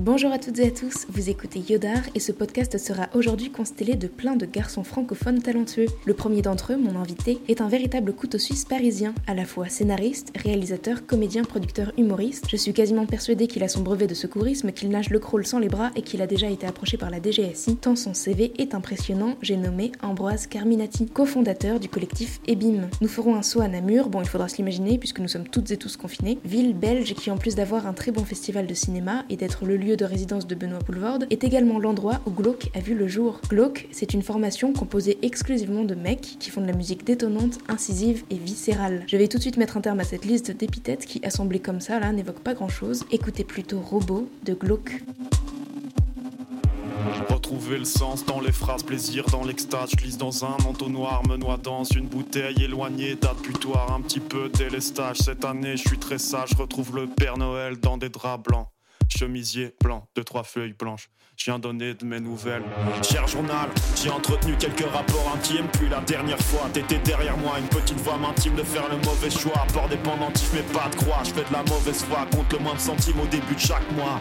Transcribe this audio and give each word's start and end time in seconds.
Bonjour 0.00 0.32
à 0.32 0.38
toutes 0.38 0.58
et 0.60 0.68
à 0.68 0.70
tous, 0.70 1.06
vous 1.10 1.28
écoutez 1.28 1.58
Yodar 1.58 2.00
et 2.14 2.20
ce 2.20 2.32
podcast 2.32 2.78
sera 2.78 3.10
aujourd'hui 3.12 3.50
constellé 3.50 3.96
de 3.96 4.06
plein 4.06 4.34
de 4.34 4.46
garçons 4.46 4.82
francophones 4.82 5.42
talentueux. 5.42 5.84
Le 6.06 6.14
premier 6.14 6.40
d'entre 6.40 6.72
eux, 6.72 6.78
mon 6.78 6.98
invité, 6.98 7.38
est 7.48 7.60
un 7.60 7.68
véritable 7.68 8.14
couteau 8.14 8.38
suisse 8.38 8.64
parisien, 8.64 9.14
à 9.26 9.34
la 9.34 9.44
fois 9.44 9.68
scénariste, 9.68 10.32
réalisateur, 10.42 11.04
comédien, 11.04 11.44
producteur, 11.44 11.92
humoriste. 11.98 12.46
Je 12.48 12.56
suis 12.56 12.72
quasiment 12.72 13.04
persuadée 13.04 13.46
qu'il 13.46 13.62
a 13.62 13.68
son 13.68 13.82
brevet 13.82 14.06
de 14.06 14.14
secourisme, 14.14 14.72
qu'il 14.72 14.88
nage 14.88 15.10
le 15.10 15.18
crawl 15.18 15.44
sans 15.46 15.58
les 15.58 15.68
bras 15.68 15.90
et 15.94 16.00
qu'il 16.00 16.22
a 16.22 16.26
déjà 16.26 16.48
été 16.48 16.66
approché 16.66 16.96
par 16.96 17.10
la 17.10 17.20
DGSI, 17.20 17.76
tant 17.76 17.94
son 17.94 18.14
CV 18.14 18.54
est 18.56 18.74
impressionnant, 18.74 19.36
j'ai 19.42 19.58
nommé 19.58 19.92
Ambroise 20.00 20.46
Carminati, 20.46 21.08
cofondateur 21.08 21.78
du 21.78 21.90
collectif 21.90 22.40
EBIM. 22.48 22.88
Nous 23.02 23.08
ferons 23.08 23.34
un 23.34 23.42
saut 23.42 23.60
à 23.60 23.68
Namur, 23.68 24.08
bon 24.08 24.22
il 24.22 24.28
faudra 24.28 24.48
se 24.48 24.56
l'imaginer 24.56 24.96
puisque 24.96 25.20
nous 25.20 25.28
sommes 25.28 25.46
toutes 25.46 25.70
et 25.72 25.76
tous 25.76 25.98
confinés, 25.98 26.38
ville 26.46 26.74
belge 26.74 27.12
qui 27.12 27.30
en 27.30 27.36
plus 27.36 27.54
d'avoir 27.54 27.86
un 27.86 27.92
très 27.92 28.12
bon 28.12 28.24
festival 28.24 28.66
de 28.66 28.72
cinéma 28.72 29.26
et 29.28 29.36
d'être 29.36 29.66
le 29.66 29.76
lieu 29.76 29.89
de 29.96 30.04
résidence 30.04 30.46
de 30.46 30.54
Benoît 30.54 30.78
Poulvorde, 30.78 31.26
est 31.30 31.44
également 31.44 31.78
l'endroit 31.78 32.20
où 32.26 32.30
Glauque 32.30 32.70
a 32.74 32.80
vu 32.80 32.94
le 32.94 33.08
jour. 33.08 33.40
Glauque, 33.48 33.88
c'est 33.90 34.14
une 34.14 34.22
formation 34.22 34.72
composée 34.72 35.18
exclusivement 35.22 35.84
de 35.84 35.94
mecs 35.94 36.36
qui 36.38 36.50
font 36.50 36.60
de 36.60 36.66
la 36.66 36.72
musique 36.72 37.04
détonnante, 37.04 37.58
incisive 37.68 38.24
et 38.30 38.36
viscérale. 38.36 39.04
Je 39.06 39.16
vais 39.16 39.28
tout 39.28 39.38
de 39.38 39.42
suite 39.42 39.56
mettre 39.56 39.76
un 39.76 39.80
terme 39.80 40.00
à 40.00 40.04
cette 40.04 40.24
liste 40.24 40.50
d'épithètes 40.50 41.06
qui, 41.06 41.20
assemblées 41.24 41.60
comme 41.60 41.80
ça, 41.80 42.00
là, 42.00 42.12
n'évoque 42.12 42.40
pas 42.40 42.54
grand 42.54 42.68
chose. 42.68 43.04
Écoutez 43.10 43.44
plutôt 43.44 43.80
Robot 43.80 44.28
de 44.44 44.54
Glauque. 44.54 45.02
Retrouver 47.28 47.78
le 47.78 47.84
sens 47.84 48.24
dans 48.24 48.40
les 48.40 48.52
phrases, 48.52 48.82
plaisir 48.82 49.24
dans 49.26 49.44
l'extase. 49.44 49.90
Je 49.92 49.96
glisse 49.96 50.18
dans 50.18 50.44
un 50.44 50.56
entonnoir, 50.68 51.26
me 51.26 51.36
noie 51.36 51.56
dans 51.56 51.84
une 51.84 52.06
bouteille 52.06 52.62
éloignée, 52.62 53.14
date 53.14 53.40
butoir, 53.42 53.92
un 53.92 54.00
petit 54.00 54.20
peu 54.20 54.48
délestage. 54.48 55.18
Cette 55.18 55.44
année, 55.44 55.76
je 55.76 55.88
suis 55.88 55.98
très 55.98 56.18
sage, 56.18 56.50
retrouve 56.58 56.96
le 56.96 57.06
Père 57.06 57.38
Noël 57.38 57.78
dans 57.80 57.96
des 57.96 58.08
draps 58.08 58.42
blancs 58.42 58.68
chemisier 59.10 59.74
blanc, 59.82 60.08
deux 60.16 60.24
trois 60.24 60.44
feuilles 60.44 60.72
blanches. 60.72 61.08
Je 61.36 61.46
viens 61.46 61.58
donner 61.58 61.94
de 61.94 62.04
mes 62.04 62.20
nouvelles. 62.20 62.62
Cher 63.02 63.26
journal, 63.26 63.70
j'ai 63.96 64.10
entretenu 64.10 64.56
quelques 64.58 64.84
rapports 64.84 65.32
intimes. 65.34 65.68
Puis 65.72 65.88
la 65.88 66.00
dernière 66.00 66.38
fois, 66.38 66.68
t'étais 66.70 66.98
derrière 66.98 67.36
moi, 67.38 67.58
une 67.58 67.68
petite 67.68 67.98
voix 68.00 68.18
m'intime 68.18 68.54
de 68.54 68.62
faire 68.62 68.88
le 68.90 68.96
mauvais 68.98 69.30
choix. 69.30 69.66
Port 69.72 69.88
dépendantif, 69.88 70.50
mais 70.52 70.62
pas 70.74 70.90
de 70.90 70.96
croix. 70.96 71.22
Je 71.24 71.30
fais 71.30 71.48
de 71.48 71.52
la 71.52 71.62
mauvaise 71.62 72.04
foi, 72.04 72.26
compte 72.30 72.52
le 72.52 72.58
moins 72.58 72.74
de 72.74 72.80
centimes 72.80 73.20
au 73.20 73.26
début 73.26 73.54
de 73.54 73.60
chaque 73.60 73.90
mois. 73.92 74.20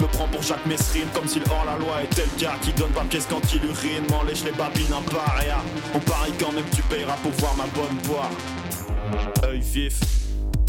Me 0.00 0.06
prends 0.06 0.28
pour 0.28 0.42
Jacques 0.42 0.66
Messrine, 0.66 1.08
comme 1.14 1.28
si 1.28 1.38
le 1.38 1.46
hors-la-loi 1.48 2.02
était 2.02 2.22
le 2.22 2.40
gars 2.40 2.56
qui 2.60 2.72
donne 2.72 2.90
pas 2.90 3.04
pièce 3.04 3.26
quand 3.30 3.52
il 3.54 3.64
urine. 3.64 4.04
M'en 4.10 4.24
lèche 4.24 4.42
les 4.44 4.52
babines, 4.52 4.92
un 4.92 5.02
paria. 5.02 5.58
On 5.94 6.00
parie 6.00 6.32
quand 6.40 6.52
même, 6.52 6.66
tu 6.74 6.82
payeras 6.82 7.16
pour 7.22 7.32
voir 7.32 7.56
ma 7.56 7.66
bonne 7.66 7.98
voix. 8.02 8.30
Œil 9.44 9.60
vif 9.60 10.17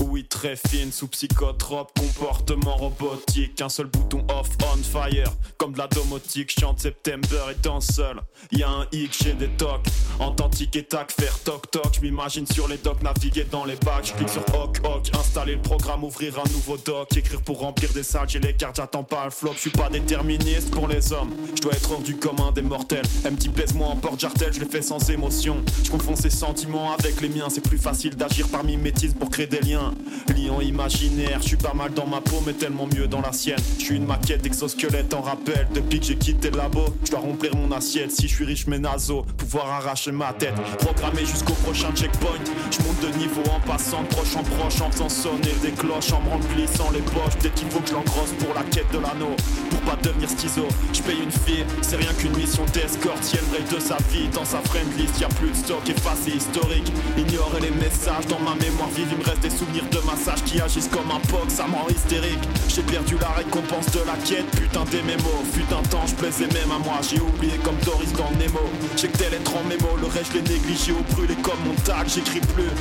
oui, 0.02 0.26
très 0.26 0.56
fine, 0.56 0.92
sous 0.92 1.08
psychotrope, 1.08 1.92
comportement 1.98 2.76
robotique. 2.76 3.62
Un 3.62 3.70
seul 3.70 3.88
bouton 3.88 4.26
off, 4.30 4.50
on 4.74 4.78
fire, 4.78 5.32
comme 5.58 5.74
de 5.74 5.78
la 5.78 5.88
domotique. 5.88 6.52
Chante 6.60 6.80
September 6.80 7.52
étant 7.52 7.82
seul. 7.82 8.22
Y 8.52 8.64
a 8.64 8.70
un 8.70 8.88
hic, 8.92 9.16
j'ai 9.22 9.34
des 9.34 9.50
tocs. 9.50 9.88
Entends 10.20 10.50
et 10.74 10.84
tac, 10.84 11.12
faire 11.12 11.38
toc 11.40 11.72
toc. 11.72 11.88
Je 11.96 12.02
m'imagine 12.02 12.46
sur 12.48 12.68
les 12.68 12.78
docks, 12.78 13.02
naviguer 13.02 13.46
dans 13.46 13.66
les 13.66 13.76
bacs. 13.78 14.08
Je 14.08 14.14
clique 14.14 14.30
sur 14.30 14.44
hoc 14.56 14.80
hoc, 14.84 15.10
installer 15.18 15.56
le 15.56 15.62
programme, 15.62 16.04
ouvrir 16.04 16.40
un 16.40 16.50
nouveau 16.50 16.78
doc. 16.78 17.16
Écrire 17.16 17.42
pour 17.42 17.60
remplir 17.60 17.92
des 17.94 18.04
salles, 18.04 18.30
j'ai 18.30 18.40
les 18.40 18.54
cartes, 18.54 18.78
j'attends 18.78 19.04
pas 19.04 19.26
le 19.26 19.32
flop. 19.32 19.54
Je 19.56 19.60
suis 19.60 19.70
pas 19.70 19.90
déterministe 19.90 20.72
pour 20.72 20.88
les 20.88 21.14
hommes. 21.14 21.32
Je 21.56 21.62
dois 21.62 21.74
être 21.74 21.92
hors 21.92 22.02
du 22.02 22.16
commun 22.18 22.52
des 22.52 22.62
mortels. 22.62 23.06
petit 23.24 23.50
baise-moi 23.50 23.88
en 23.88 23.96
porte-jartel, 23.96 24.54
je 24.54 24.60
l'ai 24.60 24.70
fait 24.70 24.82
sans 24.82 25.10
émotion. 25.10 25.58
Je 25.84 25.92
confonds 25.92 26.16
ses 26.16 26.30
sentiments 26.30 26.94
avec 26.94 27.22
les 27.22 27.30
miens. 27.30 27.50
C'est 27.50 27.68
plus 27.68 27.78
facile 27.78 28.16
d'agir 28.16 28.48
par 28.50 28.64
mimétisme 28.64 29.18
pour 29.18 29.30
créer 29.30 29.48
des 29.48 29.62
liens. 29.62 29.89
Lion 30.36 30.62
imaginaire, 30.62 31.40
je 31.42 31.48
suis 31.48 31.58
pas 31.58 31.74
mal 31.74 31.94
dans 31.94 32.06
ma 32.06 32.22
peau, 32.22 32.42
mais 32.46 32.54
tellement 32.54 32.88
mieux 32.88 33.08
dans 33.08 33.22
la 33.22 33.32
sienne. 33.32 33.60
Je 33.78 33.84
suis 33.86 33.96
une 33.96 34.06
maquette 34.06 34.42
d'exosquelette 34.42 35.14
en 35.14 35.22
rappel. 35.22 35.68
Depuis 35.74 36.00
que 36.00 36.06
j'ai 36.06 36.16
quitté 36.16 36.50
le 36.50 36.58
labo, 36.58 36.86
je 37.04 37.12
dois 37.12 37.20
remplir 37.20 37.56
mon 37.56 37.72
assiette. 37.72 38.12
Si 38.12 38.28
je 38.28 38.36
suis 38.36 38.46
riche, 38.46 38.68
mais 38.68 38.80
naso, 38.80 39.26
pouvoir 39.38 39.68
arracher 39.68 40.12
ma 40.12 40.34
tête. 40.34 40.54
Programmé 40.80 41.26
jusqu'au 41.26 41.54
prochain 41.54 41.92
checkpoint. 41.96 42.30
Je 42.72 42.78
monte 42.84 43.00
de 43.02 43.18
niveau 43.18 43.44
en 43.54 43.60
passant 43.68 44.04
proche 44.06 44.36
en 44.36 44.44
proche, 44.44 44.82
en 44.82 44.92
faisant 44.92 45.10
sonner 45.10 45.54
des 45.62 45.72
cloches, 45.72 46.12
en 46.14 46.22
me 46.22 46.30
remplissant 46.30 46.92
les 46.92 47.02
poches. 47.02 47.38
Dès 47.42 47.50
qu'il 47.50 47.70
faut 47.70 47.80
que 47.80 47.90
je 47.90 47.94
l'engrosse 47.94 48.34
pour 48.40 48.54
la 48.54 48.64
quête 48.64 48.92
de 48.92 49.00
l'anneau. 49.00 49.36
Pour 49.70 49.80
pas 49.82 49.98
devenir 50.02 50.30
schizo, 50.30 50.68
je 50.94 51.02
paye 51.02 51.22
une 51.24 51.32
fille, 51.32 51.66
c'est 51.82 51.98
rien 51.98 52.14
qu'une 52.14 52.36
mission 52.36 52.66
d'escorte. 52.74 53.24
Si 53.24 53.36
elle 53.36 53.50
de 53.68 53.80
sa 53.80 53.98
vie 54.12 54.28
dans 54.34 54.46
sa 54.46 54.60
friendlist, 54.60 55.20
y 55.20 55.24
a 55.24 55.28
plus 55.30 55.50
de 55.50 55.56
stock 55.56 55.88
effacé 55.90 56.32
historique. 56.32 56.92
Ignorer 57.18 57.62
les 57.62 57.72
messages 57.72 58.28
dans 58.28 58.40
ma 58.40 58.56
mémoire 58.56 58.90
vive, 58.96 59.08
il 59.12 59.18
me 59.18 59.24
reste 59.24 59.42
des 59.42 59.50
souvenirs 59.50 59.79
de 59.88 60.00
massage 60.06 60.44
qui 60.44 60.60
agissent 60.60 60.90
comme 60.90 61.10
un 61.12 61.20
pox, 61.28 61.54
ça 61.54 61.68
me 61.68 61.76
rend 61.76 61.88
hystérique. 61.90 62.40
J'ai 62.68 62.82
perdu 62.82 63.16
la 63.20 63.30
récompense 63.30 63.86
de 63.92 64.00
la 64.06 64.16
quête, 64.26 64.50
putain 64.52 64.84
des 64.92 65.02
mémos. 65.04 65.44
Fut 65.54 65.68
un 65.74 65.84
temps, 65.90 66.06
je 66.08 66.16
plaisais 66.16 66.48
même 66.48 66.72
à 66.72 66.80
moi, 66.80 67.00
j'ai 67.08 67.20
oublié 67.20 67.58
comme 67.64 67.78
Doris 67.86 68.12
dans 68.14 68.32
Nemo. 68.38 68.66
J'ai 68.98 69.08
que 69.08 69.18
tel 69.18 69.34
être 69.34 69.56
en 69.56 69.64
mémo, 69.64 69.96
le 70.02 70.08
reste 70.08 70.30
je 70.34 70.38
l'ai 70.38 70.50
négligé 70.50 70.92
au 70.92 71.04
brûlé 71.14 71.36
comme 71.42 71.60
mon 71.66 71.74
tag, 71.84 72.08
j'écris 72.08 72.42
plus. 72.54 72.72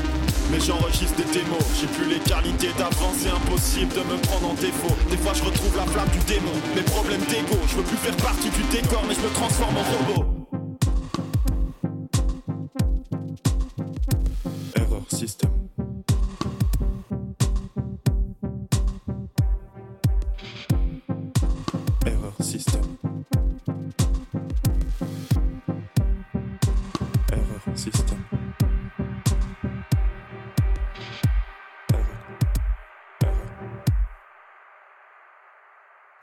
Mais 0.50 0.60
j'enregistre 0.60 1.16
des 1.16 1.30
démos, 1.32 1.64
j'ai 1.80 1.86
plus 1.86 2.08
les 2.08 2.20
qualités 2.20 2.72
d'avant, 2.78 3.12
c'est 3.16 3.30
impossible 3.30 3.94
de 3.94 4.00
me 4.00 4.16
prendre 4.22 4.50
en 4.50 4.54
défaut. 4.54 4.96
Des 5.10 5.16
fois 5.18 5.32
je 5.34 5.44
retrouve 5.44 5.76
la 5.76 5.86
flamme 5.86 6.08
du 6.08 6.20
démon, 6.26 6.56
mes 6.74 6.82
problèmes 6.82 7.24
d'ego, 7.28 7.58
je 7.68 7.76
veux 7.76 7.82
plus 7.82 7.98
faire 7.98 8.16
partie 8.16 8.50
du 8.50 8.62
décor, 8.72 9.04
mais 9.08 9.14
je 9.14 9.20
me 9.20 9.32
transforme 9.34 9.76
en 9.76 9.84
robot. 9.84 10.37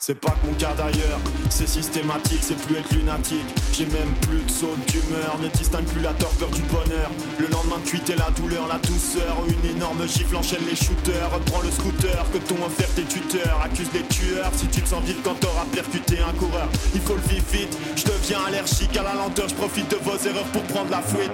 C'est 0.08 0.22
pas 0.22 0.36
mon 0.46 0.54
cas 0.54 0.76
d'ailleurs, 0.78 1.18
c'est 1.50 1.68
systématique, 1.68 2.38
c'est 2.42 2.62
plus 2.62 2.76
être 2.76 2.94
lunatique. 2.94 3.48
J'ai 3.74 3.88
même 3.88 4.14
plus 4.22 4.44
de 4.44 4.52
saut 4.52 4.76
d'humeur, 4.86 5.40
ne 5.42 5.48
distingue 5.48 5.86
plus 5.86 6.02
la 6.04 6.14
torpeur 6.14 6.50
du 6.50 6.62
bonheur. 6.62 7.10
Le 7.40 7.48
lendemain 7.48 7.78
de 7.84 8.12
et 8.14 8.16
la 8.16 8.30
douleur, 8.30 8.68
la 8.68 8.78
douceur, 8.78 9.36
une 9.48 9.72
énorme 9.76 10.08
gifle 10.08 10.36
enchaîne 10.36 10.62
les 10.70 10.76
shooters. 10.76 11.34
Reprends 11.34 11.62
le 11.62 11.72
scooter 11.72 12.24
que 12.32 12.38
t'ont 12.38 12.64
offert 12.64 12.88
tes 12.94 13.02
tuteurs, 13.02 13.60
accuse 13.64 13.90
les 13.96 14.04
tueurs 14.04 14.52
si 14.56 14.68
tu 14.68 14.84
te 14.84 14.90
sens 14.90 15.04
vite 15.06 15.24
quand 15.24 15.40
t'auras 15.40 15.66
percuté 15.74 16.20
un 16.20 16.38
coureur. 16.38 16.70
Il 16.94 17.02
faut 17.02 17.16
le 17.16 17.28
vivre 17.28 17.46
vite, 17.52 17.76
je 17.96 18.04
deviens 18.04 18.46
allergique 18.46 18.96
à 18.98 19.02
la 19.02 19.16
lenteur, 19.16 19.50
je 19.50 19.56
profite 19.56 19.90
de 19.90 19.98
vos 20.04 20.18
erreurs 20.30 20.52
pour 20.54 20.62
prendre 20.66 20.92
la 20.92 21.02
fuite. 21.02 21.34